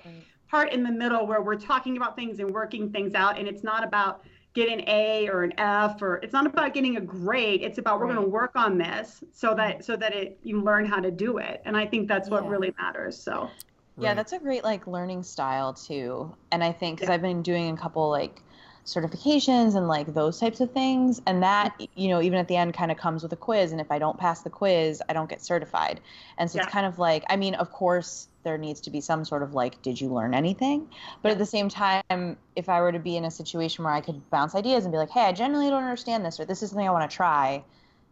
part 0.50 0.72
in 0.72 0.84
the 0.84 0.92
middle 0.92 1.28
where 1.28 1.42
we're 1.42 1.56
talking 1.56 1.98
about 1.98 2.16
things 2.16 2.40
and 2.40 2.54
working 2.54 2.90
things 2.90 3.16
out, 3.16 3.38
and 3.38 3.48
it's 3.48 3.64
not 3.64 3.84
about 3.84 4.24
getting 4.54 4.82
an 4.82 4.90
A 4.90 5.30
or 5.30 5.44
an 5.44 5.54
F 5.58 6.02
or 6.02 6.18
it's 6.18 6.34
not 6.34 6.46
about 6.46 6.74
getting 6.74 6.98
a 6.98 7.02
grade. 7.02 7.62
It's 7.62 7.78
about 7.78 8.00
right. 8.00 8.08
we're 8.08 8.14
going 8.14 8.26
to 8.26 8.32
work 8.32 8.52
on 8.56 8.78
this 8.78 9.24
so 9.34 9.54
that 9.56 9.76
mm-hmm. 9.76 9.82
so 9.84 9.96
that 9.96 10.14
it 10.14 10.38
you 10.44 10.62
learn 10.62 10.86
how 10.86 11.00
to 11.00 11.12
do 11.12 11.38
it. 11.38 11.62
And 11.66 11.76
I 11.76 11.86
think 11.86 12.08
that's 12.08 12.30
what 12.30 12.44
yeah. 12.44 12.50
really 12.50 12.74
matters. 12.78 13.22
So 13.22 13.50
yeah, 13.98 14.14
that's 14.14 14.34
a 14.34 14.40
great 14.40 14.64
like 14.64 14.88
learning 14.88 15.24
style 15.24 15.74
too. 15.74 16.36
And 16.52 16.64
I 16.64 16.72
think 16.72 16.98
because 16.98 17.10
yeah. 17.10 17.16
I've 17.16 17.22
been 17.22 17.42
doing 17.42 17.74
a 17.74 17.78
couple 17.78 18.10
like 18.10 18.42
certifications 18.86 19.76
and 19.76 19.88
like 19.88 20.14
those 20.14 20.40
types 20.40 20.60
of 20.60 20.72
things 20.72 21.22
and 21.26 21.42
that 21.42 21.74
mm-hmm. 21.80 21.86
you 21.96 22.10
know 22.10 22.22
even 22.22 22.38
at 22.38 22.50
the 22.50 22.56
end 22.58 22.74
kind 22.74 22.92
of 22.92 22.98
comes 22.98 23.24
with 23.24 23.32
a 23.32 23.36
quiz 23.38 23.72
and 23.72 23.80
if 23.80 23.90
i 23.90 23.98
don't 23.98 24.20
pass 24.20 24.42
the 24.42 24.50
quiz 24.50 25.02
i 25.08 25.14
don't 25.14 25.30
get 25.30 25.42
certified 25.42 26.02
and 26.38 26.52
so 26.52 26.58
yeah. 26.58 26.64
it's 26.64 26.72
kind 26.74 26.86
of 26.86 27.00
like 27.00 27.24
i 27.30 27.38
mean 27.38 27.56
of 27.56 27.72
course 27.72 28.28
there 28.44 28.58
needs 28.58 28.82
to 28.82 28.90
be 28.90 29.02
some 29.02 29.26
sort 29.26 29.44
of 29.44 29.54
like 29.54 29.82
did 29.82 30.00
you 30.00 30.10
learn 30.10 30.34
anything 30.34 30.88
but 31.22 31.32
at 31.32 31.38
the 31.38 31.46
same 31.46 31.70
time 31.70 32.38
if 32.56 32.70
i 32.70 32.80
were 32.82 32.92
to 32.92 33.00
be 33.00 33.18
in 33.18 33.26
a 33.26 33.32
situation 33.32 33.84
where 33.84 33.94
i 33.94 34.02
could 34.02 34.30
bounce 34.30 34.56
ideas 34.56 34.86
and 34.86 34.92
be 34.92 34.98
like 34.98 35.10
hey 35.10 35.22
i 35.22 35.32
generally 35.32 35.70
don't 35.70 35.84
understand 35.84 36.26
this 36.26 36.40
or 36.40 36.46
this 36.46 36.62
is 36.62 36.70
something 36.70 36.88
i 36.88 36.92
want 36.92 37.10
to 37.10 37.16
try 37.16 37.64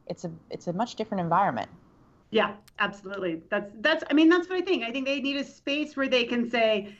it's 0.07 0.23
a 0.23 0.31
it's 0.49 0.67
a 0.67 0.73
much 0.73 0.95
different 0.95 1.21
environment 1.21 1.69
yeah 2.31 2.53
absolutely 2.79 3.41
that's 3.49 3.71
that's 3.81 4.03
i 4.09 4.13
mean 4.13 4.29
that's 4.29 4.49
what 4.49 4.57
i 4.57 4.61
think 4.61 4.83
i 4.83 4.91
think 4.91 5.05
they 5.05 5.19
need 5.19 5.37
a 5.37 5.43
space 5.43 5.95
where 5.95 6.07
they 6.07 6.23
can 6.23 6.49
say 6.49 6.95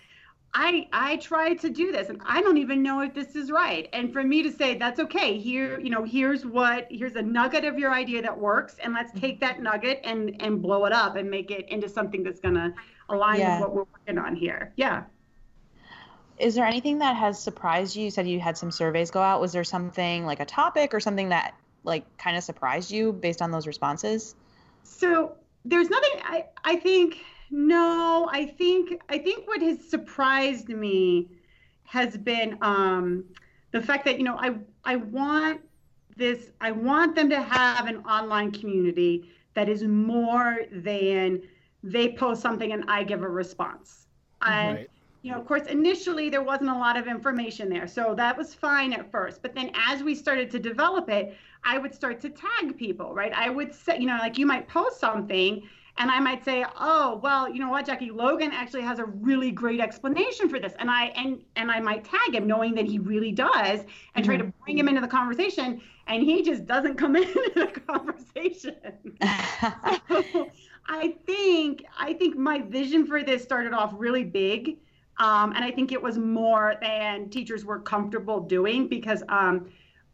I 0.54 0.88
I 0.91 1.15
tried 1.17 1.60
to 1.62 1.70
do 1.70 1.91
this 1.91 2.10
and 2.10 2.22
I 2.26 2.41
don't 2.41 2.58
even 2.58 2.84
know 2.84 3.02
if 3.02 3.13
this 3.13 3.36
is 3.36 3.52
right. 3.52 3.88
And 3.94 4.12
for 4.12 4.24
me 4.24 4.44
to 4.44 4.52
say 4.52 4.78
that's 4.78 5.00
okay. 5.00 5.38
Here, 5.38 5.80
you 5.80 5.89
know, 5.89 6.04
here's 6.04 6.46
what 6.46 6.88
here's 6.89 7.15
a 7.15 7.22
nugget 7.22 7.63
of 7.63 7.80
your 7.80 7.94
idea 7.94 8.22
that 8.22 8.38
works 8.38 8.76
and 8.84 8.94
let's 8.94 9.17
take 9.20 9.39
that 9.39 9.62
nugget 9.62 10.02
and 10.04 10.41
and 10.41 10.62
blow 10.62 10.86
it 10.86 10.94
up 10.94 11.15
and 11.15 11.30
make 11.30 11.52
it 11.52 11.70
into 11.70 11.88
something 11.88 12.24
that's 12.24 12.39
going 12.39 12.56
to 12.56 12.74
align 13.12 13.39
yeah. 13.39 13.60
with 13.60 13.69
what 13.69 13.76
we're 13.76 13.86
working 13.93 14.17
on 14.17 14.36
here. 14.36 14.74
Yeah. 14.76 15.04
Is 16.38 16.56
there 16.56 16.65
anything 16.65 17.00
that 17.00 17.15
has 17.15 17.41
surprised 17.41 17.95
you? 17.95 18.06
You 18.06 18.12
said 18.12 18.28
you 18.28 18.39
had 18.39 18.58
some 18.58 18.71
surveys 18.71 19.12
go 19.12 19.21
out. 19.21 19.41
Was 19.41 19.52
there 19.52 19.63
something 19.63 20.26
like 20.26 20.39
a 20.39 20.45
topic 20.45 20.93
or 20.93 21.00
something 21.00 21.30
that 21.30 21.54
like 21.84 22.06
kind 22.17 22.36
of 22.36 22.43
surprised 22.43 22.91
you 22.91 23.13
based 23.13 23.41
on 23.41 23.52
those 23.52 23.67
responses? 23.67 24.36
So, 24.84 25.36
there's 25.63 25.89
nothing 25.89 26.19
I 26.24 26.45
I 26.63 26.76
think 26.78 27.17
no, 27.52 28.30
I 28.32 28.45
think 28.45 29.02
I 29.10 29.17
think 29.17 29.47
what 29.47 29.62
has 29.62 29.84
surprised 29.88 30.69
me 30.69 31.30
has 31.84 32.17
been 32.17 32.58
um, 32.62 33.26
the 33.71 33.82
fact 33.82 34.06
that 34.06 34.17
you 34.17 34.24
know 34.24 34.38
I 34.38 34.56
I 34.84 34.95
want 34.95 35.62
this 36.15 36.52
I 36.62 36.71
want 36.71 37.15
them 37.15 37.30
to 37.30 37.41
have 37.41 37.88
an 37.88 37.97
online 38.06 38.52
community 38.52 39.30
that 39.54 39.67
is 39.67 39.84
more 39.84 40.60
than 40.71 41.41
they 41.84 42.13
post 42.13 42.41
something 42.41 42.72
and 42.72 42.84
I 42.88 43.04
give 43.04 43.24
a 43.24 43.30
response. 43.30 44.08
And 44.41 44.78
right. 44.78 44.89
you 45.22 45.32
know, 45.32 45.39
of 45.39 45.46
course, 45.46 45.67
initially 45.67 46.30
there 46.30 46.44
wasn't 46.44 46.70
a 46.70 46.78
lot 46.78 46.98
of 46.98 47.08
information 47.08 47.70
there, 47.70 47.88
so 47.88 48.13
that 48.15 48.38
was 48.38 48.54
fine 48.54 48.94
at 48.94 49.12
first. 49.12 49.41
But 49.41 49.56
then 49.56 49.72
as 49.88 50.04
we 50.04 50.15
started 50.15 50.50
to 50.52 50.60
develop 50.60 51.10
it, 51.10 51.36
I 51.63 51.78
would 51.78 51.94
start 51.94 52.20
to 52.22 52.30
tag 52.30 52.78
people, 52.78 53.13
right? 53.13 53.34
I 53.34 53.50
would 53.50 53.74
say, 53.74 54.00
you 54.00 54.08
know, 54.08 54.17
like 54.17 54.38
you 54.38 54.46
might 54.46 54.67
post 54.67 55.00
something 55.00 55.63
and 55.98 56.10
I 56.10 56.20
might 56.20 56.44
say, 56.44 56.65
"Oh, 56.80 57.20
well, 57.22 57.50
you 57.50 57.60
know 57.60 57.70
what, 57.70 57.86
Jackie 57.86 58.12
Logan 58.12 58.52
actually 58.52 58.82
has 58.82 59.00
a 59.00 59.06
really 59.06 59.52
great 59.52 59.80
explanation 59.80 60.50
for 60.50 60.60
this," 60.60 60.74
and 60.80 60.89
I 60.89 61.06
and 61.08 61.44
and 61.56 61.70
I 61.70 61.80
might 61.80 62.06
tag 62.06 62.34
him, 62.34 62.48
knowing 62.48 62.74
that 62.76 62.86
he 62.86 63.00
really 63.00 63.32
does, 63.32 63.82
and 63.82 63.88
mm-hmm. 63.88 64.24
try 64.24 64.38
to 64.38 64.46
mm-hmm. 64.46 64.63
bring 64.63 64.78
him 64.78 64.88
into 64.88 65.02
the 65.02 65.08
conversation, 65.08 65.82
and 66.08 66.24
he 66.24 66.41
just 66.41 66.65
doesn't 66.65 66.96
come 66.96 67.15
into 67.17 67.52
the 67.56 67.67
conversation. 67.88 68.76
so 70.32 70.48
I 70.88 71.15
think 71.26 71.86
I 71.98 72.13
think 72.13 72.38
my 72.38 72.60
vision 72.62 73.06
for 73.06 73.24
this 73.24 73.44
started 73.44 73.74
off 73.74 73.94
really 73.96 74.24
big, 74.24 74.78
um, 75.17 75.54
and 75.54 75.63
I 75.63 75.72
think 75.72 75.91
it 75.91 76.02
was 76.02 76.17
more 76.17 76.76
than 76.82 77.30
teachers 77.30 77.65
were 77.65 77.80
comfortable 77.80 78.39
doing 78.39 78.88
because. 78.88 79.24
Um, 79.30 79.72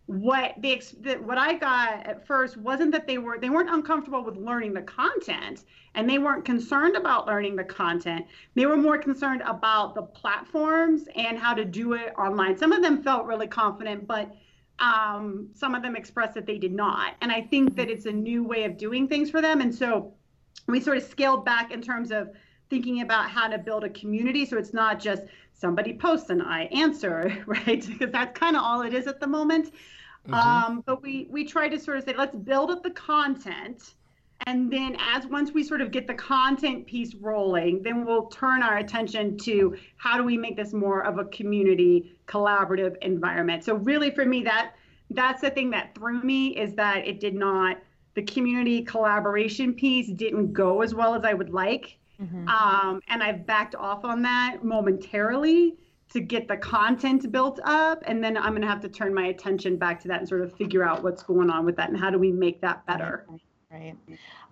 what 0.07 0.53
the, 0.61 0.79
what 1.25 1.37
I 1.37 1.55
got 1.55 2.07
at 2.07 2.25
first 2.25 2.55
wasn't 2.55 2.93
that 2.93 3.07
they 3.07 3.17
were 3.17 3.37
they 3.39 3.49
weren't 3.49 3.69
uncomfortable 3.69 4.23
with 4.23 4.37
learning 4.37 4.73
the 4.73 4.81
content 4.81 5.65
and 5.95 6.09
they 6.09 6.17
weren't 6.17 6.45
concerned 6.45 6.95
about 6.95 7.27
learning 7.27 7.57
the 7.57 7.63
content. 7.65 8.25
They 8.55 8.65
were 8.65 8.77
more 8.77 8.97
concerned 8.97 9.41
about 9.45 9.95
the 9.95 10.03
platforms 10.03 11.03
and 11.15 11.37
how 11.37 11.53
to 11.55 11.65
do 11.65 11.93
it 11.93 12.13
online. 12.17 12.57
Some 12.57 12.71
of 12.71 12.81
them 12.81 13.03
felt 13.03 13.25
really 13.25 13.47
confident, 13.47 14.07
but 14.07 14.33
um, 14.79 15.49
some 15.53 15.75
of 15.75 15.81
them 15.81 15.95
expressed 15.95 16.35
that 16.35 16.45
they 16.45 16.57
did 16.57 16.73
not. 16.73 17.15
And 17.21 17.31
I 17.31 17.41
think 17.41 17.75
that 17.75 17.89
it's 17.89 18.05
a 18.05 18.11
new 18.11 18.43
way 18.43 18.63
of 18.63 18.77
doing 18.77 19.07
things 19.07 19.29
for 19.29 19.41
them. 19.41 19.59
And 19.59 19.73
so 19.73 20.13
we 20.67 20.81
sort 20.81 20.97
of 20.97 21.03
scaled 21.03 21.45
back 21.45 21.71
in 21.71 21.81
terms 21.81 22.11
of 22.11 22.31
thinking 22.69 23.01
about 23.01 23.29
how 23.29 23.47
to 23.47 23.57
build 23.57 23.83
a 23.83 23.89
community 23.89 24.45
so 24.45 24.57
it's 24.57 24.73
not 24.73 24.99
just 24.99 25.23
somebody 25.53 25.93
posts 25.93 26.29
and 26.29 26.41
I 26.41 26.63
answer, 26.65 27.43
right? 27.47 27.85
because 27.87 28.11
that's 28.11 28.37
kind 28.37 28.55
of 28.55 28.63
all 28.63 28.81
it 28.81 28.93
is 28.93 29.07
at 29.07 29.19
the 29.19 29.27
moment. 29.27 29.73
Mm-hmm. 30.27 30.33
Um, 30.33 30.83
but 30.85 31.01
we 31.01 31.27
we 31.29 31.45
try 31.45 31.69
to 31.69 31.79
sort 31.79 31.97
of 31.97 32.03
say, 32.03 32.13
let's 32.15 32.35
build 32.35 32.69
up 32.69 32.83
the 32.83 32.91
content. 32.91 33.95
And 34.45 34.71
then 34.71 34.95
as 34.99 35.25
once 35.25 35.51
we 35.51 35.63
sort 35.63 35.81
of 35.81 35.89
get 35.89 36.05
the 36.05 36.13
content 36.13 36.85
piece 36.85 37.15
rolling, 37.15 37.81
then 37.81 38.05
we'll 38.05 38.27
turn 38.27 38.61
our 38.61 38.77
attention 38.77 39.35
to 39.39 39.75
how 39.97 40.15
do 40.15 40.23
we 40.23 40.37
make 40.37 40.55
this 40.55 40.73
more 40.73 41.03
of 41.03 41.17
a 41.17 41.25
community 41.25 42.15
collaborative 42.27 42.97
environment. 43.01 43.63
So 43.63 43.75
really 43.75 44.11
for 44.11 44.25
me 44.25 44.43
that 44.43 44.73
that's 45.09 45.41
the 45.41 45.49
thing 45.49 45.71
that 45.71 45.95
threw 45.95 46.21
me 46.21 46.49
is 46.55 46.73
that 46.75 47.07
it 47.07 47.19
did 47.19 47.33
not 47.33 47.77
the 48.17 48.23
community 48.23 48.81
collaboration 48.81 49.75
piece 49.75 50.07
didn't 50.07 50.51
go 50.51 50.81
as 50.81 50.95
well 50.95 51.13
as 51.13 51.23
I 51.23 51.35
would 51.35 51.51
like. 51.51 51.99
Mm-hmm. 52.19 52.47
Um, 52.47 52.99
and 53.09 53.21
I've 53.21 53.45
backed 53.45 53.75
off 53.75 54.03
on 54.03 54.23
that 54.23 54.63
momentarily 54.63 55.77
to 56.09 56.19
get 56.19 56.47
the 56.47 56.57
content 56.57 57.31
built 57.31 57.59
up 57.65 58.01
and 58.07 58.23
then 58.23 58.37
i'm 58.37 58.51
going 58.51 58.61
to 58.61 58.67
have 58.67 58.79
to 58.79 58.87
turn 58.87 59.13
my 59.13 59.25
attention 59.25 59.75
back 59.75 60.01
to 60.01 60.07
that 60.07 60.19
and 60.19 60.29
sort 60.29 60.39
of 60.39 60.55
figure 60.55 60.81
out 60.81 61.03
what's 61.03 61.21
going 61.21 61.49
on 61.49 61.65
with 61.65 61.75
that 61.75 61.89
and 61.89 61.99
how 61.99 62.09
do 62.09 62.17
we 62.17 62.31
make 62.31 62.61
that 62.61 62.85
better 62.85 63.25
right 63.69 63.93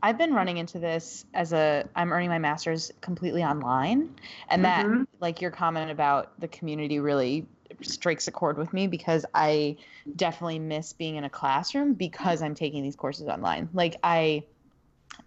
i've 0.04 0.18
been 0.18 0.34
running 0.34 0.58
into 0.58 0.80
this 0.80 1.26
as 1.34 1.54
a 1.54 1.88
i'm 1.96 2.12
earning 2.12 2.28
my 2.28 2.38
master's 2.38 2.92
completely 3.00 3.42
online 3.42 4.14
and 4.50 4.66
that 4.66 4.86
mm-hmm. 4.86 5.04
like 5.22 5.40
your 5.40 5.50
comment 5.50 5.90
about 5.90 6.38
the 6.42 6.48
community 6.50 7.00
really 7.00 7.48
strikes 7.82 8.28
a 8.28 8.32
chord 8.32 8.58
with 8.58 8.74
me 8.74 8.88
because 8.88 9.26
i 9.34 9.76
definitely 10.16 10.60
miss 10.60 10.94
being 10.94 11.16
in 11.16 11.24
a 11.24 11.30
classroom 11.30 11.94
because 11.94 12.42
i'm 12.42 12.56
taking 12.56 12.84
these 12.84 12.96
courses 12.96 13.28
online. 13.28 13.70
Like 13.74 13.98
i 14.04 14.44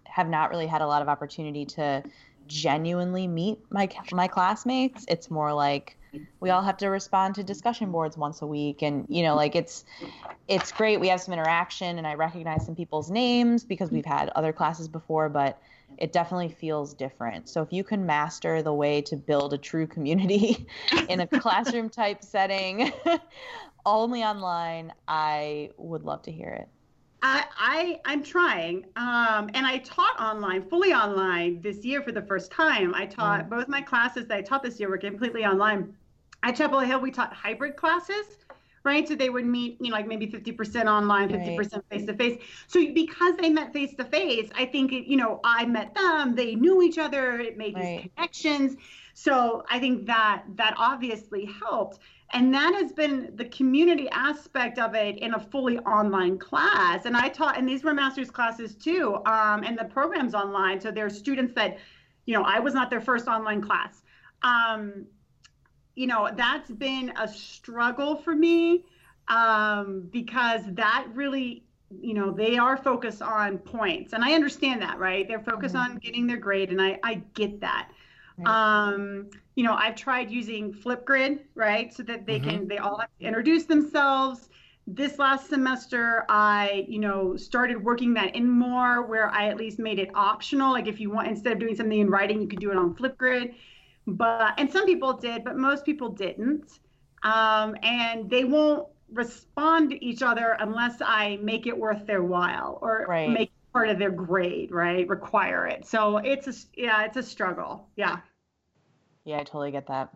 have 0.03 0.27
not 0.27 0.49
really 0.49 0.67
had 0.67 0.81
a 0.81 0.87
lot 0.87 1.01
of 1.01 1.07
opportunity 1.07 1.65
to 1.65 2.03
genuinely 2.47 3.27
meet 3.27 3.59
my 3.69 3.87
my 4.11 4.27
classmates. 4.27 5.05
It's 5.07 5.29
more 5.31 5.53
like 5.53 5.95
we 6.39 6.49
all 6.49 6.63
have 6.63 6.77
to 6.77 6.87
respond 6.87 7.35
to 7.35 7.43
discussion 7.43 7.91
boards 7.91 8.17
once 8.17 8.41
a 8.41 8.47
week 8.47 8.81
and 8.81 9.05
you 9.09 9.21
know 9.21 9.35
like 9.35 9.55
it's 9.55 9.85
it's 10.47 10.71
great 10.71 10.99
we 10.99 11.07
have 11.07 11.21
some 11.21 11.33
interaction 11.33 11.99
and 11.99 12.07
i 12.07 12.15
recognize 12.15 12.65
some 12.65 12.75
people's 12.75 13.11
names 13.11 13.63
because 13.63 13.91
we've 13.91 14.05
had 14.05 14.29
other 14.29 14.51
classes 14.51 14.87
before 14.87 15.29
but 15.29 15.61
it 15.97 16.13
definitely 16.13 16.49
feels 16.49 16.93
different 16.93 17.49
so 17.49 17.61
if 17.61 17.71
you 17.71 17.83
can 17.83 18.05
master 18.05 18.61
the 18.61 18.73
way 18.73 19.01
to 19.01 19.15
build 19.15 19.53
a 19.53 19.57
true 19.57 19.87
community 19.87 20.65
in 21.09 21.21
a 21.21 21.27
classroom 21.39 21.89
type 21.89 22.23
setting 22.23 22.91
only 23.85 24.23
online 24.23 24.91
i 25.07 25.69
would 25.77 26.03
love 26.03 26.21
to 26.21 26.31
hear 26.31 26.49
it 26.49 26.67
I, 27.21 27.45
I 27.57 27.99
I'm 28.05 28.23
trying, 28.23 28.85
um, 28.95 29.49
and 29.53 29.65
I 29.65 29.79
taught 29.79 30.17
online, 30.19 30.69
fully 30.69 30.93
online 30.93 31.61
this 31.61 31.83
year 31.83 32.01
for 32.01 32.13
the 32.13 32.21
first 32.21 32.49
time. 32.49 32.95
I 32.95 33.05
taught 33.05 33.45
mm. 33.45 33.49
both 33.49 33.67
my 33.67 33.81
classes 33.81 34.25
that 34.27 34.37
I 34.37 34.41
taught 34.41 34.63
this 34.63 34.79
year 34.79 34.89
were 34.89 34.97
completely 34.97 35.45
online. 35.45 35.93
At 36.43 36.55
Chapel 36.55 36.79
Hill, 36.79 37.01
we 37.01 37.11
taught 37.11 37.33
hybrid 37.33 37.75
classes, 37.75 38.25
right? 38.83 39.07
So 39.07 39.15
they 39.15 39.29
would 39.29 39.45
meet, 39.45 39.77
you 39.79 39.89
know, 39.89 39.95
like 39.95 40.07
maybe 40.07 40.27
50% 40.27 40.85
online, 40.85 41.29
50% 41.29 41.83
face 41.89 42.05
to 42.05 42.13
face. 42.13 42.41
So 42.67 42.93
because 42.93 43.35
they 43.37 43.49
met 43.49 43.73
face 43.73 43.93
to 43.95 44.05
face, 44.05 44.49
I 44.55 44.65
think, 44.65 44.91
you 44.91 45.17
know, 45.17 45.39
I 45.43 45.65
met 45.65 45.93
them, 45.95 46.35
they 46.35 46.55
knew 46.55 46.81
each 46.81 46.97
other, 46.97 47.39
it 47.39 47.57
made 47.57 47.75
right. 47.75 48.03
these 48.03 48.11
connections. 48.15 48.77
So 49.13 49.63
I 49.69 49.79
think 49.79 50.05
that 50.07 50.43
that 50.55 50.73
obviously 50.77 51.45
helped. 51.45 51.99
And 52.31 52.53
that 52.53 52.75
has 52.75 52.91
been 52.91 53.31
the 53.35 53.45
community 53.45 54.07
aspect 54.11 54.77
of 54.77 54.93
it 54.93 55.17
in 55.17 55.33
a 55.33 55.39
fully 55.39 55.79
online 55.79 56.37
class. 56.37 57.05
And 57.05 57.17
I 57.17 57.27
taught, 57.27 57.57
and 57.57 57.67
these 57.67 57.83
were 57.83 57.93
master's 57.93 58.29
classes 58.29 58.75
too, 58.75 59.15
um, 59.25 59.63
and 59.63 59.77
the 59.77 59.85
program's 59.85 60.35
online. 60.35 60.79
So 60.79 60.91
there 60.91 61.05
are 61.05 61.09
students 61.09 61.53
that, 61.55 61.79
you 62.25 62.35
know, 62.35 62.43
I 62.43 62.59
was 62.59 62.75
not 62.75 62.91
their 62.91 63.01
first 63.01 63.27
online 63.27 63.61
class. 63.61 64.03
Um, 64.43 65.07
you 65.99 66.07
know, 66.07 66.29
that's 66.33 66.71
been 66.71 67.11
a 67.19 67.27
struggle 67.27 68.15
for 68.15 68.33
me 68.33 68.85
um, 69.27 70.07
because 70.13 70.61
that 70.69 71.05
really, 71.13 71.65
you 71.99 72.13
know, 72.13 72.31
they 72.31 72.57
are 72.57 72.77
focused 72.77 73.21
on 73.21 73.57
points. 73.57 74.13
And 74.13 74.23
I 74.23 74.31
understand 74.31 74.81
that, 74.81 74.97
right? 74.97 75.27
They're 75.27 75.41
focused 75.41 75.75
mm-hmm. 75.75 75.91
on 75.91 75.97
getting 75.97 76.25
their 76.25 76.37
grade, 76.37 76.69
and 76.69 76.81
I, 76.81 76.99
I 77.03 77.15
get 77.33 77.59
that. 77.59 77.89
Right. 78.37 78.47
Um, 78.47 79.29
you 79.55 79.65
know, 79.65 79.73
I've 79.73 79.95
tried 79.95 80.31
using 80.31 80.73
Flipgrid, 80.73 81.41
right? 81.53 81.93
So 81.93 82.03
that 82.03 82.25
they 82.25 82.39
mm-hmm. 82.39 82.49
can, 82.49 82.67
they 82.69 82.77
all 82.77 82.97
have 82.99 83.09
to 83.19 83.25
introduce 83.25 83.65
themselves. 83.65 84.47
This 84.87 85.19
last 85.19 85.49
semester, 85.49 86.23
I, 86.29 86.85
you 86.87 86.99
know, 86.99 87.35
started 87.35 87.83
working 87.83 88.13
that 88.13 88.37
in 88.37 88.49
more 88.49 89.05
where 89.05 89.29
I 89.31 89.49
at 89.49 89.57
least 89.57 89.79
made 89.79 89.99
it 89.99 90.11
optional. 90.15 90.71
Like 90.71 90.87
if 90.87 91.01
you 91.01 91.09
want, 91.09 91.27
instead 91.27 91.51
of 91.51 91.59
doing 91.59 91.75
something 91.75 91.99
in 91.99 92.09
writing, 92.09 92.41
you 92.41 92.47
could 92.47 92.61
do 92.61 92.71
it 92.71 92.77
on 92.77 92.95
Flipgrid 92.95 93.53
but 94.15 94.53
and 94.57 94.71
some 94.71 94.85
people 94.85 95.13
did, 95.13 95.43
but 95.43 95.57
most 95.57 95.85
people 95.85 96.09
didn't. 96.09 96.79
Um, 97.23 97.75
and 97.83 98.29
they 98.29 98.45
won't 98.45 98.87
respond 99.11 99.89
to 99.89 100.05
each 100.05 100.21
other 100.21 100.55
unless 100.59 101.01
I 101.01 101.37
make 101.41 101.67
it 101.67 101.77
worth 101.77 102.05
their 102.05 102.23
while 102.23 102.79
or 102.81 103.05
right. 103.09 103.29
make 103.29 103.51
part 103.73 103.89
of 103.89 103.99
their 103.99 104.11
grade, 104.11 104.71
right? 104.71 105.07
Require 105.07 105.67
it. 105.67 105.85
So 105.85 106.17
it's 106.17 106.47
a 106.47 106.53
yeah, 106.79 107.03
it's 107.03 107.17
a 107.17 107.23
struggle. 107.23 107.87
Yeah. 107.95 108.19
Yeah, 109.25 109.37
I 109.37 109.43
totally 109.43 109.71
get 109.71 109.87
that. 109.87 110.09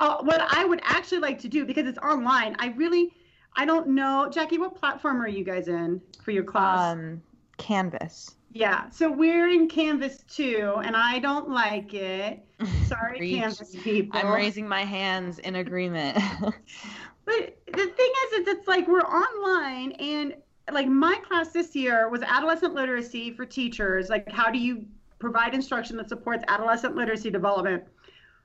Uh, 0.00 0.18
what 0.22 0.40
I 0.50 0.64
would 0.64 0.80
actually 0.84 1.20
like 1.20 1.38
to 1.40 1.48
do 1.48 1.64
because 1.64 1.86
it's 1.86 1.98
online, 1.98 2.56
I 2.58 2.68
really 2.68 3.12
I 3.56 3.64
don't 3.64 3.88
know, 3.88 4.28
Jackie. 4.30 4.58
What 4.58 4.76
platform 4.76 5.20
are 5.20 5.28
you 5.28 5.44
guys 5.44 5.68
in 5.68 6.00
for 6.22 6.30
your 6.30 6.44
class? 6.44 6.94
Um, 6.94 7.22
Canvas. 7.56 8.36
Yeah, 8.52 8.88
so 8.90 9.10
we're 9.10 9.48
in 9.48 9.68
Canvas 9.68 10.24
too, 10.28 10.74
and 10.82 10.96
I 10.96 11.18
don't 11.18 11.50
like 11.50 11.92
it. 11.92 12.44
Sorry, 12.86 13.36
Canvas 13.36 13.76
people. 13.82 14.18
I'm 14.18 14.32
raising 14.32 14.66
my 14.66 14.84
hands 14.84 15.38
in 15.38 15.56
agreement. 15.56 16.16
but 16.40 17.58
the 17.66 17.86
thing 17.86 18.12
is, 18.26 18.32
is 18.40 18.48
it's 18.48 18.66
like 18.66 18.88
we're 18.88 19.00
online, 19.00 19.92
and 19.92 20.34
like 20.72 20.88
my 20.88 21.16
class 21.26 21.48
this 21.50 21.76
year 21.76 22.08
was 22.08 22.22
adolescent 22.22 22.74
literacy 22.74 23.32
for 23.32 23.44
teachers. 23.44 24.08
Like, 24.08 24.30
how 24.30 24.50
do 24.50 24.58
you 24.58 24.86
provide 25.18 25.54
instruction 25.54 25.96
that 25.98 26.08
supports 26.08 26.42
adolescent 26.48 26.96
literacy 26.96 27.30
development? 27.30 27.84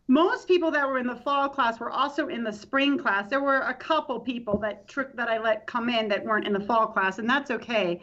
Most 0.10 0.50
people 0.50 0.70
that 0.72 0.86
were 0.86 0.98
in 0.98 1.08
the 1.08 1.16
fall 1.16 1.48
class 1.48 1.80
were 1.80 1.90
also 1.90 2.28
in 2.28 2.44
the 2.44 2.52
spring 2.52 2.98
class. 2.98 3.30
There 3.30 3.42
were 3.42 3.62
a 3.62 3.74
couple 3.74 4.20
people 4.20 4.58
that 4.60 4.86
trick 4.86 5.16
that 5.16 5.30
I 5.30 5.38
let 5.38 5.66
come 5.66 5.88
in 5.88 6.10
that 6.10 6.26
weren't 6.26 6.46
in 6.46 6.52
the 6.52 6.60
fall 6.60 6.88
class, 6.88 7.20
and 7.20 7.30
that's 7.30 7.52
okay. 7.52 8.02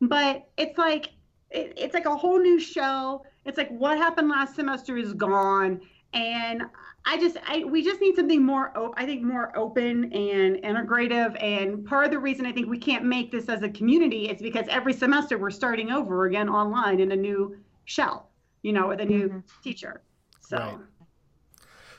But 0.00 0.48
it's 0.56 0.78
like 0.78 1.10
it, 1.52 1.74
it's 1.76 1.94
like 1.94 2.06
a 2.06 2.16
whole 2.16 2.38
new 2.38 2.58
show. 2.58 3.24
It's 3.44 3.58
like 3.58 3.70
what 3.70 3.98
happened 3.98 4.28
last 4.28 4.54
semester 4.54 4.96
is 4.96 5.12
gone, 5.12 5.80
and 6.12 6.62
I 7.04 7.18
just 7.18 7.36
I 7.46 7.64
we 7.64 7.82
just 7.82 8.00
need 8.00 8.16
something 8.16 8.42
more 8.42 8.76
op- 8.76 8.94
I 8.96 9.04
think 9.04 9.22
more 9.22 9.56
open 9.56 10.12
and 10.12 10.56
integrative. 10.56 11.42
And 11.42 11.84
part 11.84 12.04
of 12.06 12.10
the 12.10 12.18
reason 12.18 12.46
I 12.46 12.52
think 12.52 12.68
we 12.68 12.78
can't 12.78 13.04
make 13.04 13.30
this 13.30 13.48
as 13.48 13.62
a 13.62 13.68
community 13.68 14.28
is 14.28 14.40
because 14.40 14.66
every 14.68 14.92
semester 14.92 15.38
we're 15.38 15.50
starting 15.50 15.90
over 15.90 16.26
again 16.26 16.48
online 16.48 17.00
in 17.00 17.12
a 17.12 17.16
new 17.16 17.56
shell, 17.84 18.30
you 18.62 18.72
know, 18.72 18.88
with 18.88 19.00
a 19.00 19.04
new 19.04 19.28
mm-hmm. 19.28 19.38
teacher. 19.62 20.02
So. 20.40 20.56
Right. 20.56 20.76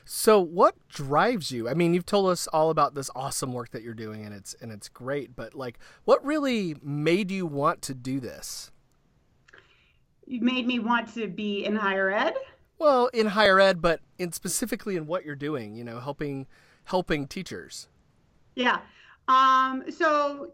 So 0.06 0.38
what 0.38 0.74
drives 0.88 1.50
you? 1.50 1.66
I 1.66 1.72
mean, 1.72 1.94
you've 1.94 2.04
told 2.04 2.28
us 2.28 2.46
all 2.48 2.68
about 2.68 2.94
this 2.94 3.08
awesome 3.16 3.54
work 3.54 3.70
that 3.70 3.82
you're 3.82 3.94
doing 3.94 4.26
and 4.26 4.34
it's 4.34 4.54
and 4.60 4.70
it's 4.70 4.88
great, 4.88 5.34
but 5.34 5.54
like 5.54 5.78
what 6.04 6.24
really 6.24 6.76
made 6.82 7.30
you 7.30 7.46
want 7.46 7.80
to 7.82 7.94
do 7.94 8.20
this? 8.20 8.70
You 10.26 10.40
made 10.40 10.66
me 10.66 10.78
want 10.78 11.12
to 11.14 11.26
be 11.28 11.64
in 11.64 11.76
higher 11.76 12.10
ed. 12.10 12.34
Well, 12.78 13.06
in 13.08 13.26
higher 13.26 13.60
ed, 13.60 13.80
but 13.80 14.00
in 14.18 14.32
specifically 14.32 14.96
in 14.96 15.06
what 15.06 15.24
you're 15.24 15.36
doing, 15.36 15.74
you 15.74 15.84
know, 15.84 16.00
helping 16.00 16.46
helping 16.84 17.26
teachers. 17.26 17.88
Yeah. 18.54 18.80
Um, 19.28 19.84
so, 19.90 20.52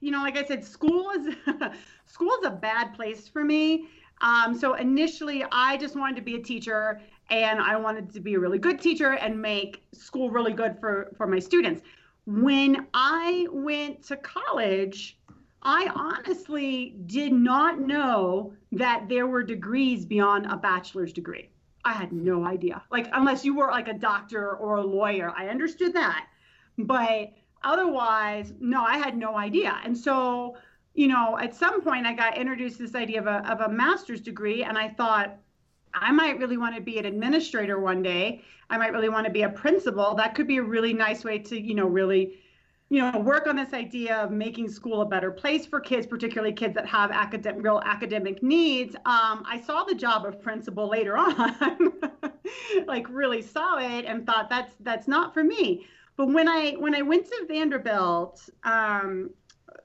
you 0.00 0.10
know, 0.10 0.22
like 0.22 0.36
I 0.36 0.44
said, 0.44 0.64
school 0.64 1.10
is 1.10 1.34
school 2.06 2.32
is 2.40 2.46
a 2.46 2.50
bad 2.50 2.94
place 2.94 3.28
for 3.28 3.44
me. 3.44 3.88
Um, 4.20 4.58
so 4.58 4.74
initially, 4.74 5.44
I 5.52 5.76
just 5.76 5.96
wanted 5.96 6.16
to 6.16 6.22
be 6.22 6.36
a 6.36 6.42
teacher 6.42 7.00
and 7.30 7.60
I 7.60 7.76
wanted 7.76 8.12
to 8.14 8.20
be 8.20 8.34
a 8.34 8.38
really 8.38 8.58
good 8.58 8.80
teacher 8.80 9.12
and 9.12 9.40
make 9.40 9.84
school 9.92 10.30
really 10.30 10.52
good 10.52 10.78
for, 10.80 11.12
for 11.16 11.26
my 11.26 11.38
students. 11.38 11.82
When 12.26 12.86
I 12.94 13.46
went 13.50 14.02
to 14.08 14.16
college, 14.16 15.17
I 15.62 15.90
honestly 15.94 16.96
did 17.06 17.32
not 17.32 17.80
know 17.80 18.52
that 18.72 19.08
there 19.08 19.26
were 19.26 19.42
degrees 19.42 20.04
beyond 20.04 20.46
a 20.46 20.56
bachelor's 20.56 21.12
degree. 21.12 21.50
I 21.84 21.92
had 21.92 22.12
no 22.12 22.44
idea. 22.44 22.82
Like, 22.90 23.08
unless 23.12 23.44
you 23.44 23.56
were 23.56 23.68
like 23.68 23.88
a 23.88 23.94
doctor 23.94 24.56
or 24.56 24.76
a 24.76 24.84
lawyer, 24.84 25.32
I 25.36 25.48
understood 25.48 25.94
that. 25.94 26.26
But 26.76 27.32
otherwise, 27.62 28.52
no, 28.60 28.84
I 28.84 28.98
had 28.98 29.16
no 29.16 29.36
idea. 29.36 29.80
And 29.84 29.96
so, 29.96 30.56
you 30.94 31.08
know, 31.08 31.38
at 31.38 31.54
some 31.54 31.80
point 31.82 32.06
I 32.06 32.12
got 32.12 32.36
introduced 32.36 32.76
to 32.76 32.82
this 32.84 32.94
idea 32.94 33.20
of 33.20 33.26
a, 33.26 33.50
of 33.50 33.60
a 33.60 33.68
master's 33.68 34.20
degree, 34.20 34.62
and 34.64 34.78
I 34.78 34.88
thought, 34.88 35.36
I 35.94 36.12
might 36.12 36.38
really 36.38 36.58
want 36.58 36.76
to 36.76 36.82
be 36.82 36.98
an 36.98 37.06
administrator 37.06 37.80
one 37.80 38.02
day. 38.02 38.42
I 38.70 38.76
might 38.76 38.92
really 38.92 39.08
want 39.08 39.26
to 39.26 39.32
be 39.32 39.42
a 39.42 39.48
principal. 39.48 40.14
That 40.14 40.34
could 40.34 40.46
be 40.46 40.58
a 40.58 40.62
really 40.62 40.92
nice 40.92 41.24
way 41.24 41.38
to, 41.38 41.60
you 41.60 41.74
know, 41.74 41.86
really, 41.86 42.38
you 42.90 43.02
know, 43.02 43.18
work 43.18 43.46
on 43.46 43.56
this 43.56 43.74
idea 43.74 44.16
of 44.16 44.30
making 44.30 44.68
school 44.68 45.02
a 45.02 45.06
better 45.06 45.30
place 45.30 45.66
for 45.66 45.78
kids, 45.78 46.06
particularly 46.06 46.52
kids 46.54 46.74
that 46.74 46.86
have 46.86 47.10
academic, 47.10 47.62
real 47.62 47.82
academic 47.84 48.42
needs. 48.42 48.96
Um, 48.96 49.44
I 49.46 49.62
saw 49.64 49.84
the 49.84 49.94
job 49.94 50.24
of 50.24 50.40
principal 50.40 50.88
later 50.88 51.16
on, 51.18 51.92
like 52.86 53.06
really 53.10 53.42
saw 53.42 53.78
it 53.78 54.06
and 54.06 54.24
thought 54.24 54.48
that's 54.48 54.74
that's 54.80 55.06
not 55.06 55.34
for 55.34 55.44
me. 55.44 55.86
But 56.16 56.28
when 56.28 56.48
I 56.48 56.72
when 56.72 56.94
I 56.94 57.02
went 57.02 57.26
to 57.26 57.44
Vanderbilt 57.46 58.48
um, 58.64 59.30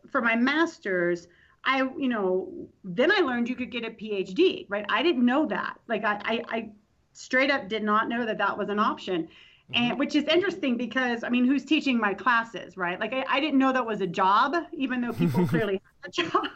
for 0.10 0.22
my 0.22 0.36
master's, 0.36 1.28
I, 1.66 1.84
you 1.98 2.08
know, 2.08 2.70
then 2.84 3.12
I 3.12 3.20
learned 3.20 3.50
you 3.50 3.56
could 3.56 3.72
get 3.72 3.86
a 3.86 3.89
PhD, 3.89 4.66
right? 4.70 4.86
I 4.89 5.04
didn't 5.04 5.26
know 5.26 5.46
that. 5.48 5.78
Like 5.88 6.04
I, 6.04 6.22
I, 6.24 6.44
I 6.50 6.70
straight 7.13 7.52
up 7.52 7.70
did 7.70 7.84
not 7.84 8.10
know 8.10 8.26
that 8.26 8.38
that 8.38 8.58
was 8.58 8.70
an 8.70 8.80
option. 8.80 9.28
Mm-hmm. 9.71 9.84
And 9.84 9.99
which 9.99 10.15
is 10.15 10.26
interesting 10.26 10.78
because 10.78 11.23
I 11.23 11.30
mean, 11.30 11.45
who's 11.45 11.63
teaching 11.63 11.97
my 11.97 12.13
classes, 12.13 12.76
right? 12.76 12.99
Like 12.99 13.13
I, 13.13 13.26
I 13.30 13.39
didn't 13.39 13.60
know 13.60 13.71
that 13.71 13.86
was 13.86 14.02
a 14.02 14.08
job, 14.08 14.56
even 14.73 15.02
though 15.02 15.13
people 15.13 15.47
clearly 15.54 15.82
have 16.02 16.10
a 16.10 16.12
job. 16.12 16.47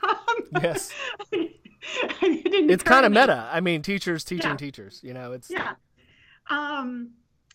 Yes. 0.61 0.91
it's 2.21 2.83
kind 2.83 3.05
of 3.05 3.11
meta. 3.11 3.49
I 3.51 3.61
mean, 3.61 3.81
teachers 3.81 4.23
teaching 4.23 4.51
yeah. 4.51 4.57
teachers, 4.57 4.99
you 5.03 5.13
know, 5.13 5.31
it's 5.31 5.49
Yeah. 5.49 5.73
Um 6.49 7.11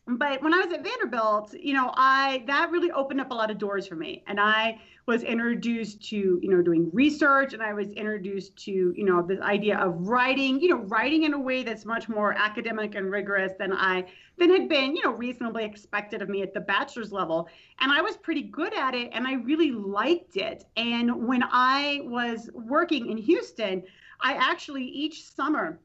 but 0.06 0.42
when 0.42 0.52
I 0.52 0.58
was 0.58 0.72
at 0.72 0.82
Vanderbilt, 0.82 1.54
you 1.54 1.74
know, 1.74 1.92
I 1.94 2.42
that 2.48 2.70
really 2.72 2.90
opened 2.90 3.20
up 3.20 3.30
a 3.30 3.34
lot 3.34 3.52
of 3.52 3.58
doors 3.58 3.86
for 3.86 3.94
me. 3.94 4.24
And 4.26 4.40
I 4.40 4.80
was 5.06 5.22
introduced 5.22 6.02
to, 6.10 6.16
you 6.42 6.50
know, 6.50 6.60
doing 6.60 6.90
research 6.92 7.52
and 7.52 7.62
I 7.62 7.72
was 7.72 7.92
introduced 7.92 8.56
to, 8.64 8.72
you 8.72 9.04
know, 9.04 9.22
this 9.22 9.40
idea 9.40 9.78
of 9.78 10.08
writing, 10.08 10.60
you 10.60 10.70
know, 10.70 10.82
writing 10.84 11.22
in 11.22 11.34
a 11.34 11.38
way 11.38 11.62
that's 11.62 11.84
much 11.84 12.08
more 12.08 12.32
academic 12.32 12.96
and 12.96 13.12
rigorous 13.12 13.52
than 13.60 13.72
I 13.72 14.06
than 14.38 14.50
had 14.50 14.68
been, 14.68 14.96
you 14.96 15.04
know, 15.04 15.12
reasonably 15.12 15.64
expected 15.64 16.20
of 16.20 16.28
me 16.28 16.42
at 16.42 16.52
the 16.52 16.60
bachelor's 16.60 17.12
level. 17.12 17.48
And 17.78 17.92
I 17.92 18.00
was 18.00 18.16
pretty 18.16 18.42
good 18.42 18.74
at 18.74 18.96
it 18.96 19.10
and 19.12 19.24
I 19.24 19.34
really 19.34 19.70
liked 19.70 20.36
it. 20.36 20.64
And 20.76 21.28
when 21.28 21.44
I 21.44 22.00
was 22.04 22.50
working 22.54 23.08
in 23.08 23.18
Houston, 23.18 23.84
I 24.20 24.34
actually 24.34 24.84
each 24.84 25.28
summer 25.28 25.78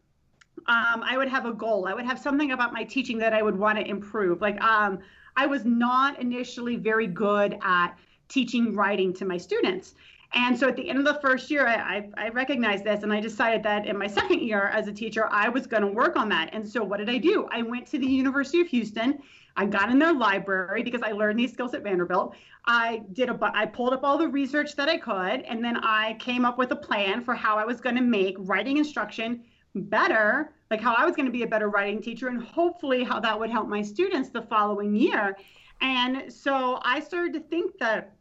um, 0.67 1.04
I 1.04 1.17
would 1.17 1.28
have 1.28 1.46
a 1.46 1.54
goal. 1.54 1.88
I 1.88 1.93
would 1.93 2.06
have 2.06 2.20
something 2.20 2.52
about 2.52 2.74
my 2.74 2.84
teaching 2.84 3.17
that 3.20 3.34
I 3.34 3.41
would 3.41 3.58
want 3.58 3.78
to 3.80 3.88
improve. 3.88 4.41
Like 4.41 4.62
um, 4.62 5.00
I 5.36 5.46
was 5.46 5.65
not 5.65 6.20
initially 6.20 6.76
very 6.76 7.08
good 7.08 7.58
at 7.62 7.96
teaching 8.28 8.74
writing 8.76 9.13
to 9.13 9.26
my 9.26 9.38
students. 9.38 9.96
And 10.34 10.58
so 10.58 10.67
at 10.67 10.76
the 10.76 10.89
end 10.89 11.00
of 11.00 11.06
the 11.06 11.20
first 11.22 11.50
year, 11.50 11.65
I, 11.67 12.10
I, 12.17 12.26
I 12.26 12.30
recognized 12.30 12.84
this 12.84 13.04
and 13.04 13.13
I 13.13 13.22
decided 13.22 13.63
that 13.63 13.86
in 13.86 13.98
my 13.98 14.08
second 14.08 14.41
year 14.41 14.67
as 14.67 14.88
a 14.88 14.91
teacher, 14.91 15.28
I 15.32 15.48
was 15.48 15.67
going 15.67 15.84
to 15.84 15.88
work 15.88 16.17
on 16.17 16.28
that. 16.30 16.50
And 16.52 16.67
so 16.67 16.84
what 16.84 16.98
did 16.98 17.10
I 17.10 17.17
do? 17.17 17.48
I 17.52 17.62
went 17.62 17.88
to 17.88 17.98
the 17.98 18.06
University 18.06 18.60
of 18.60 18.67
Houston. 18.67 19.20
I 19.56 19.65
got 19.65 19.89
in 19.89 19.98
their 19.98 20.13
library 20.13 20.84
because 20.84 21.02
I 21.02 21.12
learned 21.13 21.39
these 21.39 21.54
skills 21.54 21.74
at 21.74 21.82
Vanderbilt. 21.82 22.36
I 22.65 23.04
did 23.13 23.30
a, 23.30 23.39
I 23.56 23.65
pulled 23.65 23.93
up 23.93 24.04
all 24.04 24.17
the 24.17 24.28
research 24.28 24.76
that 24.76 24.89
I 24.89 24.98
could, 24.98 25.41
and 25.41 25.63
then 25.63 25.78
I 25.78 26.15
came 26.20 26.46
up 26.46 26.58
with 26.58 26.72
a 26.72 26.76
plan 26.76 27.24
for 27.24 27.34
how 27.34 27.58
I 27.58 27.65
was 27.65 27.80
going 27.80 27.96
to 27.96 28.02
make 28.02 28.36
writing 28.38 28.78
instruction 28.78 29.43
better, 29.84 30.54
like 30.70 30.82
how 30.82 30.94
I 30.94 31.06
was 31.06 31.16
going 31.16 31.26
to 31.26 31.32
be 31.32 31.44
a 31.44 31.48
better 31.48 31.70
writing 31.70 32.02
teacher, 32.02 32.28
and 32.28 32.42
hopefully 32.42 33.04
how 33.04 33.20
that 33.20 33.40
would 33.40 33.50
help 33.50 33.68
my 33.68 33.82
students 33.82 34.30
the 34.30 34.42
following 34.42 34.96
year. 34.96 35.38
And 35.82 36.32
so 36.32 36.80
I 36.82 37.00
started 37.00 37.34
to 37.34 37.40
think 37.40 37.78
that, 37.80 38.16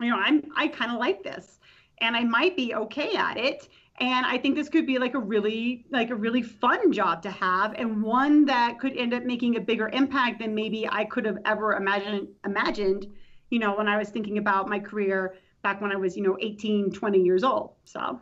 you 0.00 0.10
know, 0.10 0.16
I'm 0.16 0.42
I 0.56 0.68
kind 0.68 0.92
of 0.92 0.98
like 0.98 1.22
this, 1.22 1.58
and 1.98 2.16
I 2.16 2.24
might 2.24 2.56
be 2.56 2.74
okay 2.74 3.16
at 3.16 3.36
it. 3.36 3.68
And 3.98 4.26
I 4.26 4.36
think 4.36 4.56
this 4.56 4.68
could 4.68 4.86
be 4.86 4.98
like 4.98 5.14
a 5.14 5.18
really 5.18 5.86
like 5.90 6.10
a 6.10 6.14
really 6.14 6.42
fun 6.42 6.92
job 6.92 7.22
to 7.22 7.30
have, 7.30 7.74
and 7.74 8.02
one 8.02 8.44
that 8.44 8.78
could 8.78 8.96
end 8.96 9.14
up 9.14 9.24
making 9.24 9.56
a 9.56 9.60
bigger 9.60 9.88
impact 9.88 10.40
than 10.40 10.54
maybe 10.54 10.86
I 10.88 11.04
could 11.06 11.24
have 11.24 11.38
ever 11.46 11.72
imagined 11.74 12.28
imagined, 12.44 13.06
you 13.50 13.58
know, 13.58 13.74
when 13.74 13.88
I 13.88 13.96
was 13.96 14.10
thinking 14.10 14.36
about 14.38 14.68
my 14.68 14.78
career 14.78 15.36
back 15.62 15.80
when 15.80 15.92
I 15.92 15.96
was, 15.96 16.16
you 16.16 16.22
know, 16.22 16.36
18, 16.40 16.92
20 16.92 17.18
years 17.18 17.42
old. 17.42 17.72
So 17.84 18.20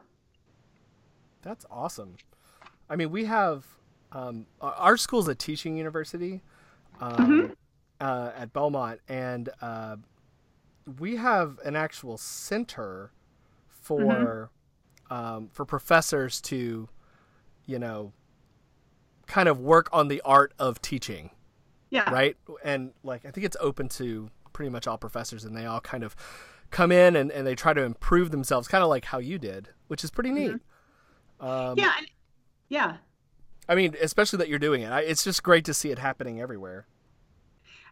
that's 1.42 1.66
awesome. 1.70 2.16
I 2.88 2.96
mean, 2.96 3.10
we 3.10 3.24
have 3.24 3.64
um, 4.12 4.46
our 4.60 4.96
school's 4.96 5.28
a 5.28 5.34
teaching 5.34 5.76
university 5.76 6.42
um, 7.00 7.16
mm-hmm. 7.16 7.52
uh, 8.00 8.30
at 8.36 8.52
Belmont, 8.52 9.00
and 9.08 9.48
uh, 9.60 9.96
we 10.98 11.16
have 11.16 11.58
an 11.64 11.76
actual 11.76 12.16
center 12.18 13.10
for 13.68 14.50
mm-hmm. 15.10 15.14
um, 15.14 15.48
for 15.52 15.64
professors 15.64 16.40
to, 16.42 16.88
you 17.66 17.78
know, 17.78 18.12
kind 19.26 19.48
of 19.48 19.60
work 19.60 19.88
on 19.92 20.08
the 20.08 20.20
art 20.24 20.52
of 20.58 20.80
teaching. 20.80 21.30
Yeah. 21.90 22.10
Right. 22.10 22.36
And 22.64 22.92
like, 23.04 23.24
I 23.24 23.30
think 23.30 23.44
it's 23.46 23.56
open 23.60 23.88
to 23.90 24.28
pretty 24.52 24.70
much 24.70 24.86
all 24.86 24.98
professors, 24.98 25.44
and 25.44 25.56
they 25.56 25.64
all 25.64 25.80
kind 25.80 26.02
of 26.02 26.16
come 26.70 26.90
in 26.90 27.14
and, 27.14 27.30
and 27.30 27.46
they 27.46 27.54
try 27.54 27.72
to 27.72 27.82
improve 27.82 28.30
themselves, 28.30 28.66
kind 28.66 28.82
of 28.82 28.90
like 28.90 29.04
how 29.04 29.18
you 29.18 29.38
did, 29.38 29.68
which 29.86 30.02
is 30.02 30.10
pretty 30.10 30.30
neat. 30.30 30.50
Mm-hmm. 30.50 31.46
Um, 31.46 31.78
yeah, 31.78 31.92
yeah. 32.68 32.96
I 33.68 33.74
mean, 33.74 33.94
especially 34.00 34.38
that 34.38 34.48
you're 34.48 34.58
doing 34.58 34.82
it. 34.82 34.92
I, 34.92 35.00
it's 35.00 35.24
just 35.24 35.42
great 35.42 35.64
to 35.66 35.74
see 35.74 35.90
it 35.90 35.98
happening 35.98 36.40
everywhere. 36.40 36.86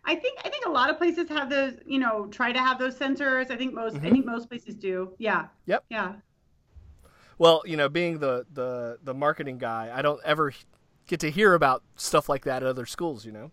I 0.04 0.16
think 0.16 0.38
I 0.44 0.48
think 0.48 0.66
a 0.66 0.70
lot 0.70 0.90
of 0.90 0.98
places 0.98 1.28
have 1.28 1.48
those, 1.48 1.74
you 1.86 1.98
know, 1.98 2.26
try 2.26 2.52
to 2.52 2.58
have 2.58 2.78
those 2.78 2.96
sensors. 2.96 3.50
I 3.50 3.56
think 3.56 3.72
most 3.72 3.94
mm-hmm. 3.94 4.06
I 4.06 4.10
think 4.10 4.26
most 4.26 4.48
places 4.48 4.74
do. 4.74 5.14
Yeah. 5.18 5.46
Yep. 5.66 5.84
Yeah. 5.88 6.14
Well, 7.38 7.62
you 7.64 7.76
know, 7.76 7.88
being 7.88 8.18
the 8.18 8.44
the 8.52 8.98
the 9.02 9.14
marketing 9.14 9.58
guy, 9.58 9.90
I 9.94 10.02
don't 10.02 10.20
ever 10.24 10.52
get 11.06 11.20
to 11.20 11.30
hear 11.30 11.54
about 11.54 11.82
stuff 11.94 12.28
like 12.28 12.44
that 12.44 12.62
at 12.62 12.68
other 12.68 12.86
schools, 12.86 13.24
you 13.24 13.32
know. 13.32 13.50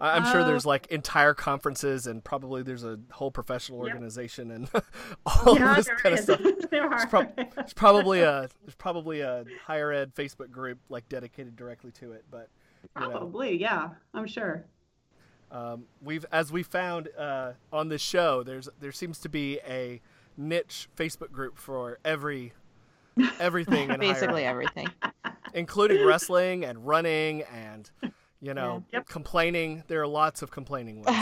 I'm 0.00 0.24
sure 0.32 0.44
there's 0.44 0.66
oh. 0.66 0.70
like 0.70 0.86
entire 0.88 1.34
conferences 1.34 2.06
and 2.06 2.22
probably 2.22 2.62
there's 2.62 2.84
a 2.84 2.98
whole 3.12 3.30
professional 3.30 3.78
organization 3.78 4.48
yep. 4.48 4.56
and 4.56 4.68
all 5.26 5.56
yeah, 5.56 5.74
this 5.74 5.88
kind 5.88 6.18
is. 6.18 6.28
of 6.28 6.40
stuff. 6.40 6.70
there's, 6.70 7.04
pro- 7.06 7.28
there's, 7.36 7.72
probably 7.74 8.20
a 8.20 8.48
there's 8.64 8.74
probably 8.76 9.20
a 9.20 9.44
higher 9.64 9.92
ed 9.92 10.14
Facebook 10.14 10.50
group 10.50 10.78
like 10.88 11.08
dedicated 11.08 11.54
directly 11.54 11.92
to 11.92 12.12
it, 12.12 12.24
but 12.30 12.48
probably 12.94 13.52
know. 13.52 13.58
yeah, 13.58 13.88
I'm 14.12 14.26
sure. 14.26 14.64
Um, 15.52 15.84
we've 16.02 16.26
as 16.32 16.50
we 16.50 16.64
found 16.64 17.08
uh, 17.16 17.52
on 17.72 17.88
this 17.88 18.02
show, 18.02 18.42
there's 18.42 18.68
there 18.80 18.92
seems 18.92 19.20
to 19.20 19.28
be 19.28 19.60
a 19.66 20.00
niche 20.36 20.88
Facebook 20.96 21.30
group 21.30 21.56
for 21.56 22.00
every 22.04 22.52
everything 23.38 23.96
basically 24.00 24.44
everything, 24.44 24.88
including 25.54 26.04
wrestling 26.04 26.64
and 26.64 26.84
running 26.84 27.42
and 27.42 27.90
you 28.44 28.52
know, 28.52 28.84
yep. 28.92 29.08
complaining. 29.08 29.82
There 29.88 30.02
are 30.02 30.06
lots 30.06 30.42
of 30.42 30.50
complaining 30.50 31.02
ones. 31.02 31.16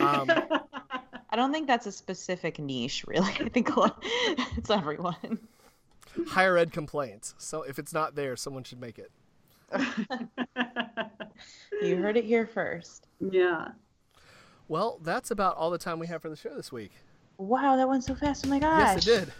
Um, 0.00 0.30
I 1.30 1.36
don't 1.36 1.52
think 1.52 1.66
that's 1.66 1.86
a 1.86 1.92
specific 1.92 2.58
niche, 2.58 3.04
really. 3.06 3.30
I 3.40 3.50
think 3.50 3.68
it's 4.56 4.70
everyone. 4.70 5.38
Higher 6.28 6.56
ed 6.56 6.72
complaints. 6.72 7.34
So 7.36 7.62
if 7.62 7.78
it's 7.78 7.92
not 7.92 8.14
there, 8.14 8.36
someone 8.36 8.64
should 8.64 8.80
make 8.80 8.98
it. 8.98 9.10
you 11.82 11.96
heard 11.96 12.16
it 12.16 12.24
here 12.24 12.46
first. 12.46 13.06
Yeah. 13.20 13.68
Well, 14.68 14.98
that's 15.02 15.30
about 15.30 15.56
all 15.56 15.70
the 15.70 15.78
time 15.78 15.98
we 15.98 16.06
have 16.06 16.22
for 16.22 16.30
the 16.30 16.36
show 16.36 16.54
this 16.54 16.72
week. 16.72 16.92
Wow, 17.36 17.76
that 17.76 17.88
went 17.88 18.04
so 18.04 18.14
fast. 18.14 18.46
Oh 18.46 18.50
my 18.50 18.58
gosh. 18.58 18.94
Yes, 18.94 19.06
it 19.06 19.20
did. 19.26 19.32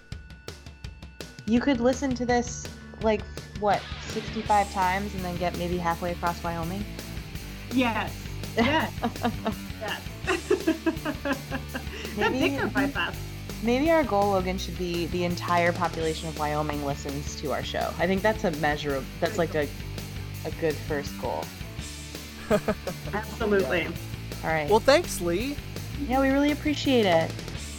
You 1.47 1.61
could 1.61 1.81
listen 1.81 2.15
to 2.15 2.27
this 2.27 2.67
like 3.01 3.23
what, 3.59 3.81
65 4.09 4.71
times 4.73 5.15
and 5.15 5.25
then 5.25 5.37
get 5.39 5.57
maybe 5.57 5.79
halfway 5.79 6.13
across 6.13 6.43
Wyoming? 6.43 6.85
Yes. 7.73 8.15
Yes. 8.57 8.93
yes. 9.81 10.03
maybe, 12.17 12.57
that 12.57 13.15
Maybe 13.63 13.91
our 13.91 14.05
goal, 14.05 14.33
Logan, 14.33 14.59
should 14.59 14.77
be 14.77 15.07
the 15.07 15.25
entire 15.25 15.73
population 15.73 16.29
of 16.29 16.39
Wyoming 16.39 16.85
listens 16.85 17.41
to 17.41 17.53
our 17.53 17.63
show. 17.63 17.93
I 17.99 18.07
think 18.07 18.23
that's 18.23 18.45
a 18.45 18.51
measure 18.53 18.95
of 18.95 19.07
that's 19.21 19.39
like 19.39 19.55
a 19.55 19.69
a 20.45 20.51
good 20.61 20.75
first 20.75 21.19
goal. 21.21 21.45
Absolutely. 23.15 23.83
Yeah. 23.83 23.91
All 24.45 24.51
right. 24.51 24.69
Well, 24.69 24.81
thanks, 24.81 25.21
Leigh. 25.21 25.57
Yeah, 26.09 26.21
we 26.21 26.31
really 26.31 26.51
appreciate 26.51 27.07
it. 27.07 27.31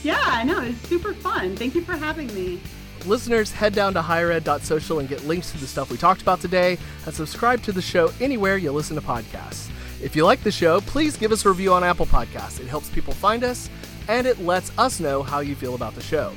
Yeah, 0.04 0.22
I 0.22 0.44
know. 0.44 0.62
It's 0.62 0.80
super 0.88 1.14
fun. 1.14 1.56
Thank 1.56 1.76
you 1.76 1.82
for 1.82 1.94
having 1.94 2.34
me. 2.34 2.60
Listeners, 3.06 3.52
head 3.52 3.74
down 3.74 3.94
to 3.96 4.02
highered.social 4.02 5.00
and 5.00 5.10
get 5.10 5.26
links 5.26 5.52
to 5.52 5.58
the 5.58 5.68
stuff 5.68 5.92
we 5.92 5.98
talked 5.98 6.22
about 6.22 6.40
today 6.40 6.78
and 7.06 7.14
subscribe 7.14 7.62
to 7.64 7.74
the 7.74 7.82
show 7.82 8.12
anywhere 8.22 8.56
you 8.56 8.72
listen 8.72 8.96
to 8.96 9.02
podcasts. 9.02 9.70
If 10.04 10.18
you 10.18 10.26
like 10.26 10.44
the 10.44 10.52
show, 10.52 10.82
please 10.82 11.16
give 11.16 11.32
us 11.32 11.46
a 11.46 11.50
review 11.50 11.74
on 11.74 11.82
Apple 11.82 12.06
Podcasts. 12.06 12.60
It 12.60 12.68
helps 12.68 12.90
people 12.90 13.14
find 13.14 13.42
us 13.42 13.70
and 14.10 14.28
it 14.28 14.38
lets 14.40 14.78
us 14.78 15.00
know 15.00 15.24
how 15.24 15.40
you 15.40 15.56
feel 15.56 15.76
about 15.76 15.96
the 15.96 16.04
show. 16.04 16.34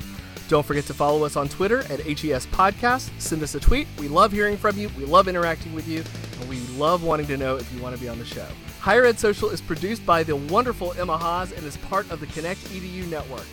Don't 0.47 0.65
forget 0.65 0.85
to 0.85 0.93
follow 0.93 1.25
us 1.25 1.35
on 1.35 1.49
Twitter 1.49 1.79
at 1.91 1.99
HES 1.99 2.45
Podcast. 2.45 3.09
Send 3.19 3.43
us 3.43 3.55
a 3.55 3.59
tweet. 3.59 3.85
We 3.99 4.07
love 4.07 4.31
hearing 4.31 4.55
from 4.55 4.77
you. 4.77 4.89
We 4.97 5.03
love 5.03 5.27
interacting 5.27 5.75
with 5.75 5.85
you. 5.85 6.01
And 6.39 6.49
we 6.49 6.61
love 6.77 7.03
wanting 7.03 7.27
to 7.27 7.35
know 7.35 7.57
if 7.57 7.71
you 7.73 7.81
want 7.81 7.93
to 7.93 7.99
be 8.01 8.07
on 8.07 8.17
the 8.17 8.23
show. 8.23 8.47
Higher 8.79 9.03
Ed 9.03 9.19
Social 9.19 9.49
is 9.49 9.59
produced 9.59 10.05
by 10.05 10.23
the 10.23 10.37
wonderful 10.37 10.93
Emma 10.93 11.17
Haas 11.17 11.51
and 11.51 11.65
is 11.65 11.75
part 11.75 12.09
of 12.09 12.21
the 12.21 12.27
Connect 12.27 12.61
EDU 12.69 13.09
network, 13.09 13.45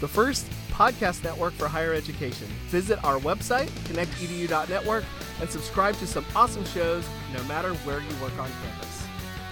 the 0.00 0.08
first 0.08 0.46
podcast 0.68 1.24
network 1.24 1.54
for 1.54 1.66
higher 1.66 1.94
education. 1.94 2.46
Visit 2.66 3.02
our 3.04 3.18
website, 3.20 3.68
connectedu.network, 3.88 5.04
and 5.40 5.48
subscribe 5.48 5.96
to 5.96 6.06
some 6.06 6.26
awesome 6.36 6.66
shows 6.66 7.08
no 7.32 7.42
matter 7.44 7.72
where 7.86 8.00
you 8.00 8.22
work 8.22 8.38
on 8.38 8.50
campus. 8.62 9.01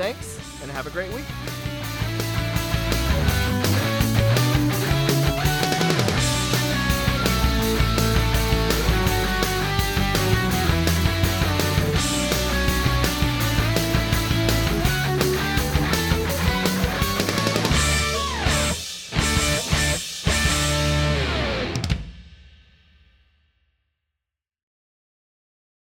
Thanks, 0.00 0.40
and 0.62 0.70
have 0.70 0.86
a 0.86 0.90
great 0.90 1.12
week. 1.12 1.26